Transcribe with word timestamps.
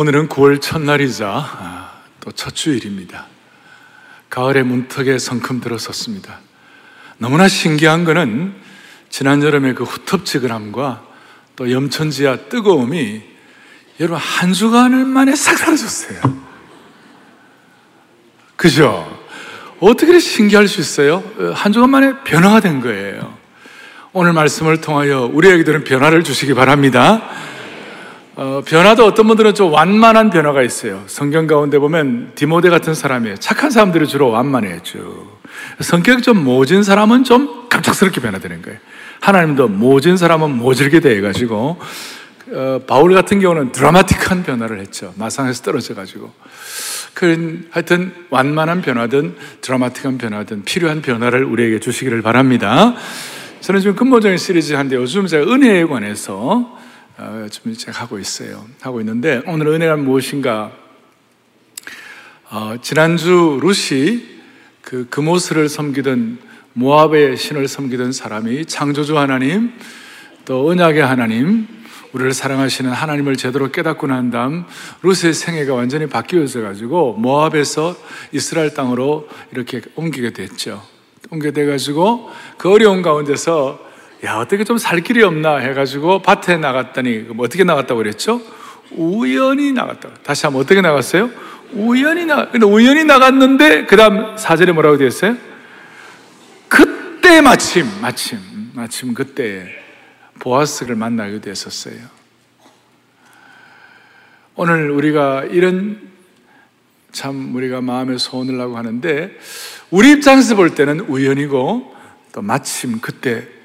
오늘은 0.00 0.30
9월 0.30 0.62
첫날이자 0.62 1.28
아, 1.28 1.90
또첫 2.20 2.54
주일입니다. 2.54 3.26
가을의 4.30 4.62
문턱에 4.62 5.18
성큼 5.18 5.60
들어섰습니다. 5.60 6.40
너무나 7.18 7.48
신기한 7.48 8.04
것은 8.04 8.54
지난 9.10 9.42
여름의 9.42 9.74
그 9.74 9.84
후텁지근함과 9.84 11.02
또 11.54 11.70
염천지야 11.70 12.48
뜨거움이 12.48 13.20
여러분 14.00 14.18
한 14.18 14.54
주간 14.54 15.06
만에 15.06 15.36
싹 15.36 15.58
사라졌어요. 15.58 16.18
그죠? 18.56 19.20
어떻게 19.80 20.18
신기할 20.18 20.66
수 20.66 20.80
있어요? 20.80 21.22
한 21.52 21.74
주간 21.74 21.90
만에 21.90 22.14
변화가 22.24 22.60
된 22.60 22.80
거예요. 22.80 23.36
오늘 24.14 24.32
말씀을 24.32 24.80
통하여 24.80 25.28
우리에게 25.30 25.62
들은 25.62 25.84
변화를 25.84 26.24
주시기 26.24 26.54
바랍니다. 26.54 27.50
어, 28.36 28.62
변화도 28.64 29.04
어떤 29.04 29.26
분들은 29.26 29.54
좀 29.54 29.72
완만한 29.72 30.30
변화가 30.30 30.62
있어요. 30.62 31.02
성경 31.06 31.46
가운데 31.46 31.78
보면 31.78 32.32
디모데 32.34 32.70
같은 32.70 32.94
사람이에요. 32.94 33.36
착한 33.36 33.70
사람들이 33.70 34.06
주로 34.06 34.30
완만해요. 34.30 34.78
성격이 35.80 36.22
좀 36.22 36.44
모진 36.44 36.82
사람은 36.82 37.24
좀 37.24 37.68
갑작스럽게 37.68 38.20
변화되는 38.20 38.62
거예요. 38.62 38.78
하나님도 39.20 39.68
모진 39.68 40.16
사람은 40.16 40.56
모질게 40.56 41.00
돼가지고 41.00 41.78
어, 42.52 42.80
바울 42.86 43.14
같은 43.14 43.40
경우는 43.40 43.72
드라마틱한 43.72 44.42
변화를 44.42 44.80
했죠. 44.80 45.12
마상에서 45.16 45.62
떨어져가지고. 45.62 46.32
그 47.14 47.68
하여튼 47.70 48.12
완만한 48.30 48.80
변화든 48.80 49.36
드라마틱한 49.60 50.18
변화든 50.18 50.64
필요한 50.64 51.02
변화를 51.02 51.44
우리에게 51.44 51.80
주시기를 51.80 52.22
바랍니다. 52.22 52.94
저는 53.60 53.80
지금 53.80 53.94
근본적인 53.94 54.38
시리즈 54.38 54.72
한데 54.72 54.96
요즘 54.96 55.26
제가 55.26 55.52
은혜에 55.52 55.84
관해서 55.84 56.36
어, 56.38 56.79
좀 57.50 57.74
제가 57.74 58.00
하고 58.00 58.18
있어요. 58.18 58.66
하고 58.80 59.00
있는데 59.00 59.42
오늘 59.46 59.66
은혜가 59.68 59.96
무엇인가? 59.96 60.72
어, 62.50 62.76
지난주 62.80 63.58
루시 63.62 64.40
그 64.80 65.06
금오스를 65.10 65.68
섬기던 65.68 66.38
모압의 66.72 67.36
신을 67.36 67.68
섬기던 67.68 68.12
사람이 68.12 68.64
창조주 68.64 69.18
하나님 69.18 69.72
또 70.46 70.66
언약의 70.66 71.04
하나님 71.04 71.68
우리를 72.12 72.32
사랑하시는 72.32 72.90
하나님을 72.90 73.36
제대로 73.36 73.70
깨닫고 73.70 74.06
난 74.06 74.30
다음 74.30 74.64
루스의 75.02 75.34
생애가 75.34 75.74
완전히 75.74 76.06
바뀌어져 76.06 76.62
가지고 76.62 77.12
모압에서 77.18 77.94
이스라엘 78.32 78.72
땅으로 78.72 79.28
이렇게 79.52 79.82
옮기게 79.94 80.32
됐죠. 80.32 80.82
옮기게 81.30 81.52
돼 81.52 81.66
가지고 81.66 82.30
그 82.56 82.72
어려운 82.72 83.02
가운데서 83.02 83.89
야, 84.24 84.36
어떻게 84.36 84.64
좀 84.64 84.76
살 84.76 85.00
길이 85.00 85.22
없나 85.22 85.56
해가지고 85.56 86.20
밭에 86.22 86.58
나갔더니, 86.58 87.18
뭐 87.34 87.46
어떻게 87.46 87.64
나갔다고 87.64 87.98
그랬죠? 87.98 88.40
우연히 88.90 89.72
나갔다. 89.72 90.10
다시 90.22 90.46
한번 90.46 90.62
어떻게 90.62 90.80
나갔어요? 90.80 91.30
우연히 91.72 92.26
나, 92.26 92.50
근데 92.50 92.66
우연히 92.66 93.04
나갔는데, 93.04 93.86
그 93.86 93.96
다음 93.96 94.36
사절에 94.36 94.72
뭐라고 94.72 94.98
되어 94.98 95.06
있어요? 95.06 95.36
그때 96.68 97.40
마침, 97.40 97.86
마침, 98.02 98.38
마침 98.74 99.14
그때 99.14 99.68
보아스를 100.38 100.96
만나게 100.96 101.40
됐었어요. 101.40 101.94
오늘 104.56 104.90
우리가 104.90 105.44
이런 105.44 106.10
참 107.12 107.54
우리가 107.54 107.80
마음의 107.80 108.18
소원을 108.18 108.60
하고 108.60 108.76
하는데, 108.76 109.38
우리 109.90 110.10
입장에서 110.12 110.56
볼 110.56 110.74
때는 110.74 111.00
우연이고, 111.00 111.96
또 112.32 112.42
마침 112.42 113.00
그때 113.00 113.59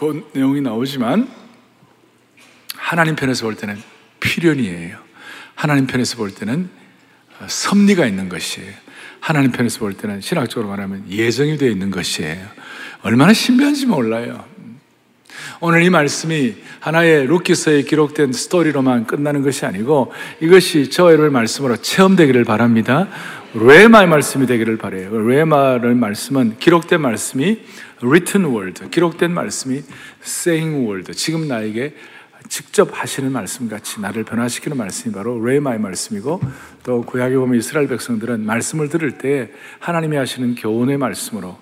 그 0.00 0.26
내용이 0.32 0.62
나오지만 0.62 1.28
하나님 2.74 3.16
편에서 3.16 3.44
볼 3.44 3.54
때는 3.54 3.76
필연이에요. 4.20 4.96
하나님 5.54 5.86
편에서 5.86 6.16
볼 6.16 6.30
때는 6.30 6.70
어, 7.38 7.46
섭리가 7.46 8.06
있는 8.06 8.30
것이에요. 8.30 8.72
하나님 9.20 9.52
편에서 9.52 9.78
볼 9.80 9.92
때는 9.92 10.22
신학적으로 10.22 10.70
말하면 10.70 11.04
예정이 11.10 11.58
되어 11.58 11.68
있는 11.68 11.90
것이에요. 11.90 12.46
얼마나 13.02 13.34
신비한지 13.34 13.84
몰라요. 13.84 14.42
오늘 15.60 15.82
이 15.82 15.90
말씀이 15.90 16.54
하나의 16.80 17.26
루키서에 17.26 17.82
기록된 17.82 18.32
스토리로만 18.32 19.06
끝나는 19.06 19.42
것이 19.42 19.66
아니고 19.66 20.14
이것이 20.40 20.88
여러분의 20.98 21.30
말씀으로 21.30 21.76
체험되기를 21.76 22.44
바랍니다. 22.44 23.08
레마의 23.52 24.06
말씀이 24.06 24.46
되기를 24.46 24.78
바래요. 24.78 25.10
레마의 25.28 25.94
말씀은 25.94 26.56
기록된 26.58 27.02
말씀이 27.02 27.60
written 28.02 28.46
word, 28.54 28.88
기록된 28.90 29.32
말씀이 29.32 29.82
saying 30.22 30.86
word, 30.86 31.12
지금 31.14 31.48
나에게 31.48 31.94
직접 32.48 32.88
하시는 32.92 33.30
말씀 33.30 33.68
같이 33.68 34.00
나를 34.00 34.24
변화시키는 34.24 34.76
말씀이 34.76 35.14
바로 35.14 35.44
레마의 35.44 35.78
말씀이고 35.78 36.40
또 36.82 37.02
구약에 37.02 37.36
보면 37.36 37.58
이스라엘 37.58 37.86
백성들은 37.86 38.44
말씀을 38.44 38.88
들을 38.88 39.18
때 39.18 39.50
하나님이 39.78 40.16
하시는 40.16 40.54
교훈의 40.54 40.96
말씀으로 40.98 41.58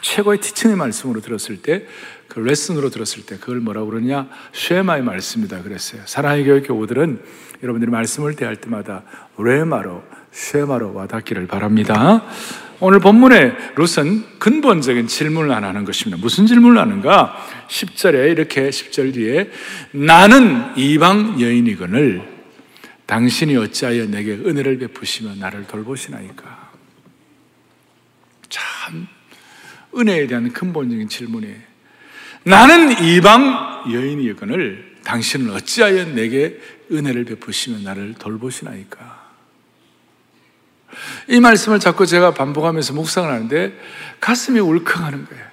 최고의 0.00 0.40
티칭의 0.40 0.76
말씀으로 0.76 1.20
들었을 1.20 1.62
때 1.62 1.86
그 2.28 2.40
레슨으로 2.40 2.90
들었을 2.90 3.26
때 3.26 3.36
그걸 3.38 3.60
뭐라고 3.60 3.90
그러냐 3.90 4.28
쉐마의 4.52 5.02
말씀이다 5.02 5.62
그랬어요. 5.62 6.02
사랑의 6.04 6.44
교회 6.44 6.60
교우들은 6.60 7.20
여러분들이 7.62 7.90
말씀을 7.90 8.36
대할 8.36 8.56
때마다 8.56 9.02
레마로 9.38 10.04
쉐마로 10.30 10.94
와닿기를 10.94 11.46
바랍니다. 11.46 12.24
오늘 12.80 13.00
본문의 13.00 13.56
룻은 13.74 14.38
근본적인 14.38 15.08
질문을 15.08 15.50
안 15.52 15.64
하는 15.64 15.84
것입니다. 15.84 16.16
무슨 16.20 16.46
질문을 16.46 16.80
하는가? 16.80 17.36
10절에 17.68 18.30
이렇게 18.30 18.70
10절 18.70 19.14
뒤에 19.14 19.50
나는 19.90 20.76
이방 20.76 21.40
여인이거늘 21.40 22.22
당신이 23.06 23.56
어찌하여 23.56 24.06
내게 24.06 24.32
은혜를 24.32 24.78
베푸시며 24.78 25.34
나를 25.36 25.66
돌보시나이까? 25.66 26.70
참 28.48 29.08
은혜에 29.96 30.28
대한 30.28 30.52
근본적인 30.52 31.08
질문이에요. 31.08 31.56
나는 32.44 33.02
이방 33.02 33.92
여인이거늘 33.92 34.98
당신은 35.02 35.50
어찌하여 35.50 36.14
내게 36.14 36.60
은혜를 36.92 37.24
베푸시며 37.24 37.78
나를 37.78 38.14
돌보시나이까? 38.14 39.17
이 41.28 41.40
말씀을 41.40 41.80
자꾸 41.80 42.06
제가 42.06 42.32
반복하면서 42.32 42.94
묵상을 42.94 43.30
하는데 43.30 43.72
가슴이 44.20 44.60
울컥하는 44.60 45.26
거예요. 45.26 45.44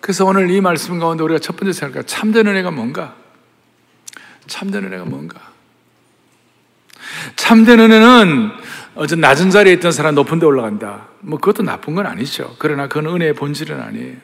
그래서 0.00 0.24
오늘 0.24 0.50
이 0.50 0.60
말씀 0.60 0.98
가운데 0.98 1.22
우리가 1.22 1.38
첫 1.38 1.56
번째 1.56 1.72
생각할 1.72 2.04
참된 2.04 2.46
은혜가 2.46 2.70
뭔가? 2.70 3.14
참된 4.48 4.84
은혜가 4.84 5.04
뭔가? 5.04 5.40
참된 7.36 7.78
은혜는 7.78 8.50
어제 8.94 9.16
낮은 9.16 9.50
자리에 9.50 9.72
있던 9.74 9.92
사람 9.92 10.14
높은 10.14 10.38
데 10.38 10.46
올라간다. 10.46 11.06
뭐 11.20 11.38
그것도 11.38 11.62
나쁜 11.62 11.94
건 11.94 12.06
아니죠. 12.06 12.54
그러나 12.58 12.88
그건 12.88 13.14
은혜의 13.14 13.34
본질은 13.34 13.80
아니에요. 13.80 14.16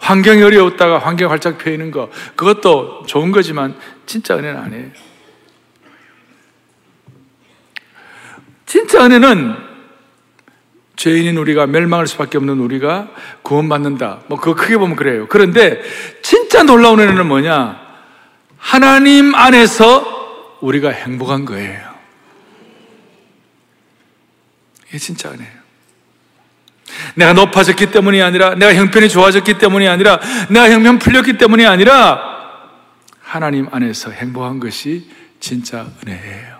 환경이 0.00 0.42
어려웠다가 0.42 0.98
환경 0.98 1.30
활짝 1.30 1.58
펴이는 1.58 1.90
거, 1.90 2.10
그것도 2.34 3.04
좋은 3.06 3.30
거지만 3.30 3.76
진짜 4.06 4.36
은혜는 4.36 4.60
아니에요. 4.60 5.07
진짜 8.68 9.06
은혜는 9.06 9.56
죄인인 10.94 11.38
우리가 11.38 11.66
멸망할 11.66 12.06
수밖에 12.06 12.36
없는 12.36 12.60
우리가 12.60 13.08
구원받는다. 13.42 14.24
뭐 14.28 14.38
그거 14.38 14.54
크게 14.54 14.76
보면 14.76 14.94
그래요. 14.94 15.26
그런데 15.28 15.80
진짜 16.20 16.62
놀라운 16.62 17.00
은혜는 17.00 17.26
뭐냐? 17.26 17.80
하나님 18.58 19.34
안에서 19.34 20.58
우리가 20.60 20.90
행복한 20.90 21.46
거예요. 21.46 21.88
이게 24.88 24.98
진짜 24.98 25.30
은혜예요. 25.30 25.58
내가 27.14 27.32
높아졌기 27.32 27.90
때문이 27.90 28.20
아니라, 28.20 28.54
내가 28.54 28.74
형편이 28.74 29.08
좋아졌기 29.08 29.56
때문이 29.56 29.88
아니라, 29.88 30.20
내가 30.50 30.70
형편 30.70 30.98
풀렸기 30.98 31.38
때문이 31.38 31.64
아니라, 31.64 32.20
하나님 33.22 33.66
안에서 33.70 34.10
행복한 34.10 34.60
것이 34.60 35.08
진짜 35.40 35.86
은혜예요. 36.02 36.57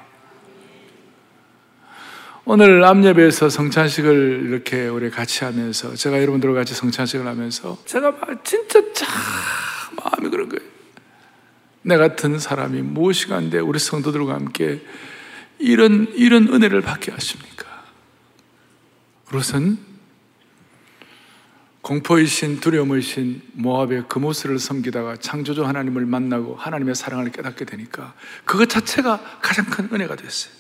오늘 2.51 2.83
암예배에서 2.83 3.51
성찬식을 3.51 4.47
이렇게 4.47 4.89
우리 4.89 5.11
같이 5.11 5.45
하면서 5.45 5.95
제가 5.95 6.19
여러분들과 6.23 6.61
같이 6.61 6.75
성찬식을 6.75 7.27
하면서 7.27 7.77
제가 7.85 8.15
진짜 8.43 8.81
참 8.95 9.07
마음이 10.03 10.31
그런 10.31 10.49
거예요. 10.49 10.67
내 11.83 11.99
같은 11.99 12.39
사람이 12.39 12.81
무엇이간데 12.81 13.59
우리 13.59 13.79
성도들과 13.79 14.33
함께 14.33 14.81
이런 15.59 16.11
이런 16.15 16.49
은혜를 16.49 16.81
받게 16.81 17.13
하십니까? 17.13 17.67
롯은 19.31 19.77
공포의 21.83 22.25
신 22.25 22.61
두려움의 22.61 23.03
신 23.03 23.43
모압의 23.53 24.09
금오스를 24.09 24.59
섬기다가 24.59 25.19
창조주 25.19 25.67
하나님을 25.67 26.07
만나고 26.07 26.55
하나님의 26.55 26.95
사랑을 26.95 27.31
깨닫게 27.31 27.67
되니까 27.67 28.15
그것 28.47 28.71
자체가 28.71 29.21
가장 29.43 29.67
큰 29.67 29.91
은혜가 29.93 30.17
됐어요. 30.17 30.58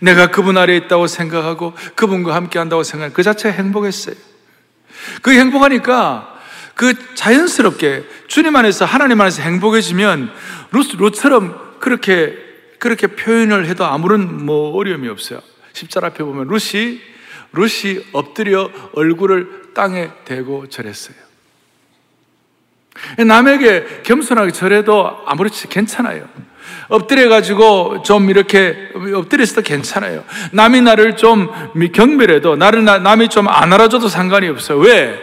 내가 0.00 0.30
그분 0.30 0.56
아래에 0.56 0.76
있다고 0.76 1.06
생각하고 1.06 1.74
그분과 1.94 2.34
함께 2.34 2.58
한다고 2.58 2.82
생각하는 2.82 3.14
그 3.14 3.22
자체가 3.22 3.54
행복했어요. 3.54 4.14
그 5.22 5.32
행복하니까 5.32 6.38
그 6.74 7.14
자연스럽게 7.14 8.04
주님 8.28 8.56
안에서 8.56 8.84
하나님 8.84 9.20
안에서 9.20 9.42
행복해지면 9.42 10.32
롯, 10.70 10.86
롯처럼 10.96 11.78
그렇게 11.80 12.50
그렇게 12.78 13.08
표현을 13.08 13.66
해도 13.66 13.84
아무런 13.84 14.46
뭐 14.46 14.74
어려움이 14.76 15.06
없어요. 15.08 15.40
십자가 15.74 16.08
앞에 16.08 16.24
보면 16.24 16.48
루시, 16.48 17.00
루시 17.52 18.06
엎드려 18.12 18.70
얼굴을 18.94 19.74
땅에 19.74 20.10
대고 20.24 20.68
절했어요. 20.68 21.16
남에게 23.26 24.02
겸손하게 24.02 24.52
절해도 24.52 25.24
아무렇지 25.26 25.68
괜찮아요. 25.68 26.26
엎드려가지고 26.88 28.02
좀 28.02 28.30
이렇게 28.30 28.76
엎드려서도 29.14 29.62
괜찮아요. 29.62 30.24
남이 30.52 30.80
나를 30.80 31.16
좀 31.16 31.48
경멸해도 31.92 32.56
나를 32.56 32.84
남이 32.84 33.28
좀 33.28 33.48
안 33.48 33.72
알아줘도 33.72 34.08
상관이 34.08 34.48
없어요. 34.48 34.78
왜? 34.78 35.18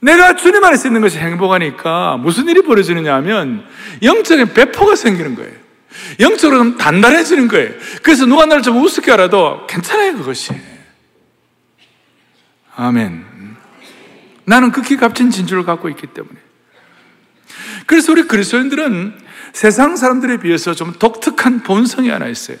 내가 0.00 0.36
주님 0.36 0.62
안에서 0.62 0.88
있는 0.88 1.00
것이 1.00 1.18
행복하니까 1.18 2.16
무슨 2.18 2.48
일이 2.48 2.62
벌어지느냐 2.62 3.14
하면 3.16 3.64
영적인 4.02 4.52
배포가 4.52 4.94
생기는 4.94 5.34
거예요. 5.34 5.52
영적으로 6.20 6.58
좀 6.58 6.76
단단해지는 6.76 7.48
거예요. 7.48 7.70
그래서 8.02 8.26
누가 8.26 8.46
나를 8.46 8.62
좀 8.62 8.80
우습게 8.82 9.10
알아도 9.10 9.66
괜찮아요, 9.66 10.16
그것이. 10.16 10.52
아멘. 12.76 13.24
나는 14.44 14.70
극히 14.70 14.96
값진 14.96 15.30
진주를 15.30 15.64
갖고 15.64 15.88
있기 15.88 16.06
때문에. 16.08 16.36
그래서 17.86 18.12
우리 18.12 18.22
그리스도인들은 18.24 19.25
세상 19.56 19.96
사람들에 19.96 20.36
비해서 20.36 20.74
좀 20.74 20.92
독특한 20.92 21.62
본성이 21.62 22.10
하나 22.10 22.26
있어요. 22.26 22.58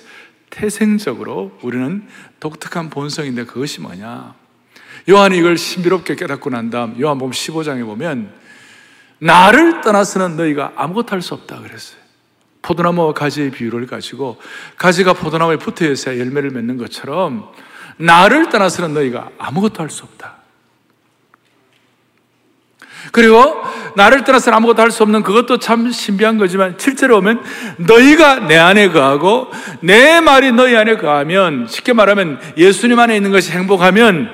태생적으로 0.48 1.52
우리는 1.60 2.08
독특한 2.40 2.88
본성인데 2.88 3.44
그것이 3.44 3.82
뭐냐? 3.82 4.34
요한이 5.06 5.36
이걸 5.36 5.58
신비롭게 5.58 6.16
깨닫고 6.16 6.48
난 6.48 6.70
다음 6.70 6.98
요한복음 6.98 7.32
15장에 7.32 7.84
보면 7.84 8.32
나를 9.18 9.82
떠나서는 9.82 10.38
너희가 10.38 10.72
아무것도 10.76 11.08
할 11.10 11.20
수 11.20 11.34
없다 11.34 11.60
그랬어요. 11.60 12.00
포도나무와 12.62 13.12
가지의 13.12 13.50
비유를 13.50 13.86
가지고 13.86 14.40
가지가 14.78 15.12
포도나무에 15.12 15.58
붙어 15.58 15.84
있어야 15.84 16.18
열매를 16.18 16.48
맺는 16.48 16.78
것처럼 16.78 17.52
나를 17.98 18.48
떠나서는 18.48 18.94
너희가 18.94 19.28
아무것도 19.36 19.82
할 19.82 19.90
수 19.90 20.04
없다. 20.04 20.35
그리고 23.12 23.62
나를 23.96 24.24
떠나서 24.24 24.50
아무것도 24.52 24.82
할 24.82 24.90
수 24.90 25.02
없는 25.02 25.22
그것도 25.22 25.58
참 25.58 25.90
신비한 25.90 26.38
거지만 26.38 26.76
실제로 26.78 27.16
보면 27.16 27.42
너희가 27.78 28.46
내 28.46 28.56
안에 28.56 28.90
거하고 28.90 29.50
내 29.80 30.20
말이 30.20 30.52
너희 30.52 30.76
안에 30.76 30.96
거하면 30.96 31.66
쉽게 31.68 31.92
말하면 31.92 32.40
예수님 32.56 32.98
안에 32.98 33.16
있는 33.16 33.30
것이 33.30 33.52
행복하면 33.52 34.30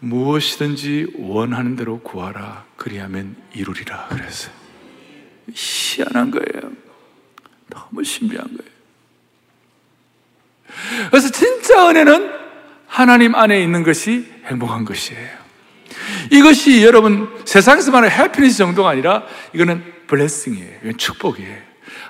무엇이든지 0.00 1.14
원하는 1.18 1.74
대로 1.76 2.00
구하라. 2.00 2.64
그리하면 2.76 3.34
이루리라. 3.54 4.06
그랬어요. 4.10 4.52
희한한 5.52 6.30
거예요. 6.30 6.72
너무 7.70 8.04
신비한 8.04 8.44
거예요. 8.46 8.68
그래서 11.10 11.30
진짜 11.30 11.88
은혜는 11.88 12.30
하나님 12.86 13.34
안에 13.34 13.60
있는 13.62 13.82
것이 13.82 14.26
행복한 14.46 14.84
것이에요. 14.84 15.37
이것이 16.30 16.84
여러분 16.84 17.28
세상에서 17.44 17.90
말하는 17.90 18.14
해피니스 18.14 18.58
정도가 18.58 18.90
아니라 18.90 19.24
이거는 19.52 19.82
블레싱이에요. 20.06 20.70
이건 20.82 20.98
축복이에요. 20.98 21.56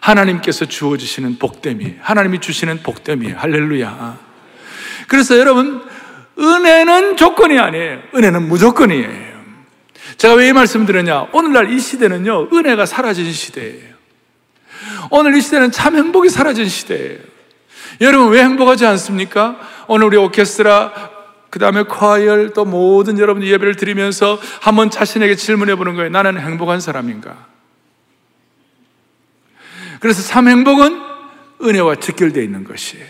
하나님께서 0.01 0.65
주어주시는 0.67 1.39
복됨이에요. 1.39 1.95
하나님이 2.01 2.41
주시는 2.41 2.83
복됨이에요. 2.83 3.37
할렐루야. 3.39 4.19
그래서 5.09 5.39
여러분 5.39 5.83
은혜는 6.39 7.17
조건이 7.17 7.59
아니에요. 7.59 8.01
은혜는 8.15 8.49
무조건이에요. 8.49 9.29
제가 10.17 10.35
왜 10.35 10.49
이 10.49 10.53
말씀 10.53 10.87
드렸냐? 10.87 11.29
오늘날 11.33 11.73
이 11.73 11.79
시대는요, 11.79 12.49
은혜가 12.53 12.87
사라진 12.87 13.31
시대예요. 13.33 13.95
오늘 15.11 15.37
이 15.37 15.41
시대는 15.41 15.71
참 15.71 15.97
행복이 15.97 16.29
사라진 16.29 16.69
시대예요. 16.69 17.19
여러분 18.01 18.31
왜 18.31 18.43
행복하지 18.43 18.87
않습니까? 18.87 19.59
오늘 19.87 20.07
우리 20.07 20.17
오케스트라, 20.17 21.11
그 21.51 21.59
다음에 21.59 21.85
과열, 21.85 22.53
또 22.53 22.65
모든 22.65 23.19
여러분 23.19 23.43
예배를 23.43 23.77
드리면서 23.77 24.39
한번 24.61 24.91
자신에게 24.91 25.35
질문해 25.35 25.77
보는 25.77 25.95
거예요. 25.95 26.11
나는 26.11 26.39
행복한 26.39 26.81
사람인가? 26.81 27.47
그래서 30.01 30.23
참 30.23 30.49
행복은 30.49 31.01
은혜와 31.63 31.97
직결되어 31.97 32.43
있는 32.43 32.65
것이에요. 32.65 33.05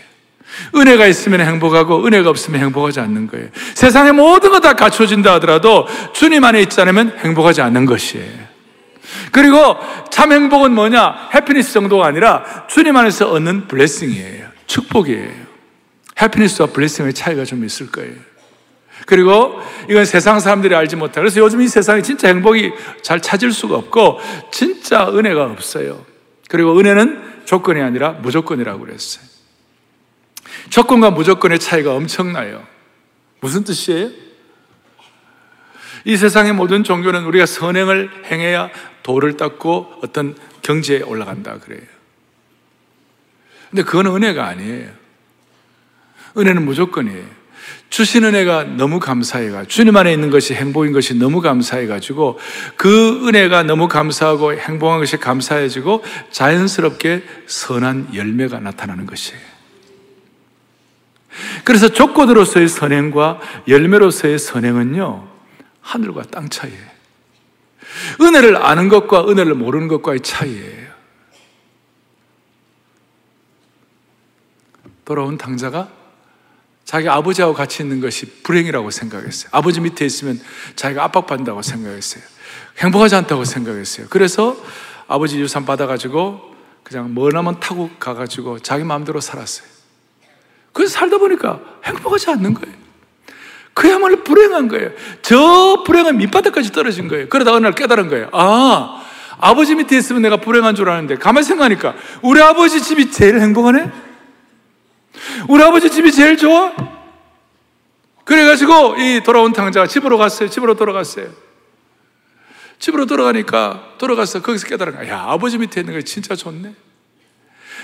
은혜가 0.75 1.05
있으면 1.07 1.41
행복하고 1.41 2.05
은혜가 2.05 2.29
없으면 2.29 2.59
행복하지 2.61 2.99
않는 3.01 3.27
거예요. 3.27 3.49
세상의 3.75 4.13
모든 4.13 4.49
것다 4.51 4.73
갖춰진다 4.73 5.33
하더라도 5.35 5.87
주님 6.13 6.43
안에 6.43 6.61
있지 6.61 6.81
않으면 6.81 7.17
행복하지 7.19 7.61
않는 7.61 7.85
것이에요. 7.85 8.49
그리고 9.31 9.77
참 10.09 10.31
행복은 10.31 10.73
뭐냐? 10.73 11.29
해피니스 11.33 11.73
정도가 11.73 12.07
아니라 12.07 12.65
주님 12.67 12.95
안에서 12.95 13.31
얻는 13.31 13.67
블레싱이에요. 13.67 14.47
축복이에요. 14.65 15.49
해피니스와 16.21 16.69
블레싱의 16.69 17.13
차이가 17.13 17.45
좀 17.45 17.63
있을 17.63 17.91
거예요. 17.91 18.28
그리고 19.09 19.59
이건 19.89 20.05
세상 20.05 20.39
사람들이 20.39 20.75
알지 20.75 20.95
못해. 20.95 21.19
그래서 21.19 21.39
요즘 21.39 21.61
이 21.61 21.67
세상에 21.67 22.03
진짜 22.03 22.27
행복이 22.27 22.71
잘 23.01 23.19
찾을 23.19 23.51
수가 23.51 23.75
없고 23.75 24.19
진짜 24.51 25.09
은혜가 25.09 25.45
없어요. 25.45 26.05
그리고 26.47 26.77
은혜는 26.77 27.43
조건이 27.45 27.81
아니라 27.81 28.11
무조건이라고 28.11 28.85
그랬어요. 28.85 29.25
조건과 30.69 31.09
무조건의 31.09 31.57
차이가 31.57 31.95
엄청나요. 31.95 32.63
무슨 33.39 33.63
뜻이에요? 33.63 34.11
이 36.05 36.15
세상의 36.15 36.53
모든 36.53 36.83
종교는 36.83 37.23
우리가 37.23 37.47
선행을 37.47 38.25
행해야 38.25 38.69
도를 39.01 39.37
닦고 39.37 40.01
어떤 40.03 40.37
경지에 40.61 41.01
올라간다 41.01 41.57
그래요. 41.57 41.81
근데 43.71 43.81
그건 43.81 44.05
은혜가 44.05 44.45
아니에요. 44.45 44.91
은혜는 46.37 46.63
무조건이에요. 46.63 47.38
주신 47.89 48.23
은혜가 48.23 48.63
너무 48.63 48.99
감사해가 48.99 49.65
주님 49.65 49.97
안에 49.97 50.13
있는 50.13 50.29
것이 50.29 50.53
행복인 50.53 50.93
것이 50.93 51.15
너무 51.15 51.41
감사해가지고 51.41 52.39
그 52.75 53.27
은혜가 53.27 53.63
너무 53.63 53.87
감사하고 53.87 54.53
행복한 54.53 54.99
것이 54.99 55.17
감사해지고 55.17 56.03
자연스럽게 56.31 57.23
선한 57.47 58.13
열매가 58.13 58.59
나타나는 58.59 59.05
것이에요. 59.07 59.41
그래서 61.63 61.89
조건으로서의 61.89 62.67
선행과 62.67 63.39
열매로서의 63.67 64.39
선행은요, 64.39 65.27
하늘과 65.81 66.23
땅 66.23 66.49
차이예요. 66.49 66.89
은혜를 68.21 68.57
아는 68.57 68.89
것과 68.89 69.27
은혜를 69.27 69.55
모르는 69.55 69.87
것과의 69.87 70.21
차이예요. 70.21 70.89
돌아온 75.05 75.37
당자가 75.37 75.98
자기 76.89 77.07
아버지하고 77.07 77.53
같이 77.53 77.83
있는 77.83 78.01
것이 78.01 78.25
불행이라고 78.41 78.89
생각했어요. 78.89 79.49
아버지 79.51 79.79
밑에 79.79 80.07
있으면 80.07 80.39
자기가 80.75 81.03
압박받는다고 81.03 81.61
생각했어요. 81.61 82.23
행복하지 82.79 83.13
않다고 83.13 83.45
생각했어요. 83.45 84.07
그래서 84.09 84.57
아버지 85.07 85.39
유산 85.39 85.67
받아가지고 85.67 86.41
그냥 86.81 87.13
머나먼 87.13 87.59
타고 87.59 87.91
가가지고 87.99 88.57
자기 88.61 88.83
마음대로 88.85 89.21
살았어요. 89.21 89.67
그래서 90.73 90.93
살다 90.93 91.19
보니까 91.19 91.59
행복하지 91.85 92.31
않는 92.31 92.55
거예요. 92.55 92.75
그야말로 93.75 94.23
불행한 94.23 94.67
거예요. 94.67 94.89
저 95.21 95.83
불행한 95.85 96.17
밑바닥까지 96.17 96.71
떨어진 96.71 97.07
거예요. 97.07 97.29
그러다 97.29 97.53
어느 97.53 97.65
날 97.65 97.75
깨달은 97.75 98.09
거예요. 98.09 98.29
아, 98.31 99.03
아버지 99.37 99.75
밑에 99.75 99.95
있으면 99.95 100.23
내가 100.23 100.37
불행한 100.37 100.73
줄 100.73 100.89
아는데 100.89 101.17
가만히 101.17 101.45
생각하니까 101.45 101.93
우리 102.23 102.41
아버지 102.41 102.81
집이 102.81 103.11
제일 103.11 103.39
행복하네? 103.39 104.08
우리 105.47 105.63
아버지 105.63 105.89
집이 105.89 106.11
제일 106.11 106.37
좋아? 106.37 106.73
그래가지고 108.23 108.95
이 108.97 109.21
돌아온 109.23 109.53
탕자가 109.53 109.87
집으로 109.87 110.17
갔어요. 110.17 110.49
집으로 110.49 110.75
돌아갔어요. 110.75 111.27
집으로 112.77 113.05
돌아가니까 113.05 113.95
돌아가서 113.97 114.41
거기서 114.41 114.67
깨달은 114.67 114.95
거야. 114.95 115.09
야, 115.09 115.25
아버지 115.27 115.57
밑에 115.57 115.81
있는 115.81 115.95
거 115.95 116.01
진짜 116.01 116.35
좋네. 116.35 116.73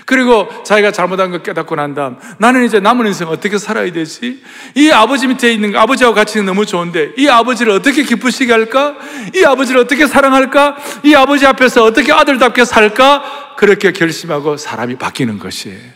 그리고 0.05 0.47
자기가 0.63 0.91
잘못한 0.91 1.31
걸 1.31 1.41
깨닫고 1.41 1.75
난 1.75 1.95
다음 1.95 2.17
나는 2.37 2.63
이제 2.63 2.79
남은 2.79 3.07
인생 3.07 3.27
어떻게 3.27 3.57
살아야 3.57 3.91
되지? 3.91 4.43
이 4.75 4.91
아버지 4.91 5.25
밑에 5.25 5.51
있는 5.51 5.75
아버지하고 5.75 6.13
같이 6.13 6.41
너무 6.43 6.65
좋은데 6.65 7.13
이 7.17 7.27
아버지를 7.27 7.71
어떻게 7.73 8.03
기쁘시게 8.03 8.51
할까? 8.51 8.95
이 9.33 9.43
아버지를 9.43 9.81
어떻게 9.81 10.05
사랑할까? 10.05 10.77
이 11.03 11.15
아버지 11.15 11.45
앞에서 11.47 11.83
어떻게 11.83 12.11
아들답게 12.13 12.65
살까? 12.65 13.55
그렇게 13.57 13.91
결심하고 13.91 14.57
사람이 14.57 14.97
바뀌는 14.97 15.39
것이에요. 15.39 15.94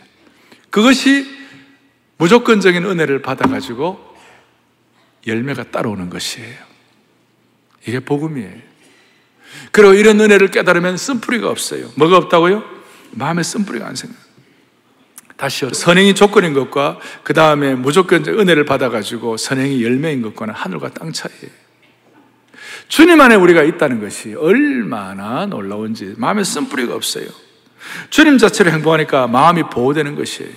그것이 0.70 1.26
무조건적인 2.16 2.84
은혜를 2.84 3.22
받아가지고 3.22 3.98
열매가 5.26 5.64
따라오는 5.70 6.10
것이에요. 6.10 6.56
이게 7.86 8.00
복음이에요. 8.00 8.70
그리고 9.72 9.94
이런 9.94 10.20
은혜를 10.20 10.48
깨달으면 10.48 10.96
쓴뿌리가 10.96 11.48
없어요. 11.48 11.90
뭐가 11.96 12.16
없다고요? 12.16 12.62
마음에 13.12 13.42
쓴뿌리가 13.42 13.86
안 13.86 13.96
생겨. 13.96 14.14
다시요. 15.36 15.72
선행이 15.72 16.14
조건인 16.14 16.52
것과 16.52 16.98
그 17.24 17.32
다음에 17.32 17.74
무조건 17.74 18.26
은혜를 18.26 18.66
받아가지고 18.66 19.38
선행이 19.38 19.82
열매인 19.82 20.20
것과는 20.20 20.52
하늘과 20.52 20.90
땅 20.90 21.12
차이예요. 21.12 21.50
주님 22.88 23.20
안에 23.20 23.36
우리가 23.36 23.62
있다는 23.62 24.00
것이 24.00 24.34
얼마나 24.34 25.46
놀라운지 25.46 26.14
마음에 26.18 26.44
쓴뿌리가 26.44 26.94
없어요. 26.94 27.26
주님 28.10 28.38
자체로 28.38 28.70
행복하니까 28.70 29.26
마음이 29.26 29.64
보호되는 29.64 30.14
것이에요. 30.14 30.50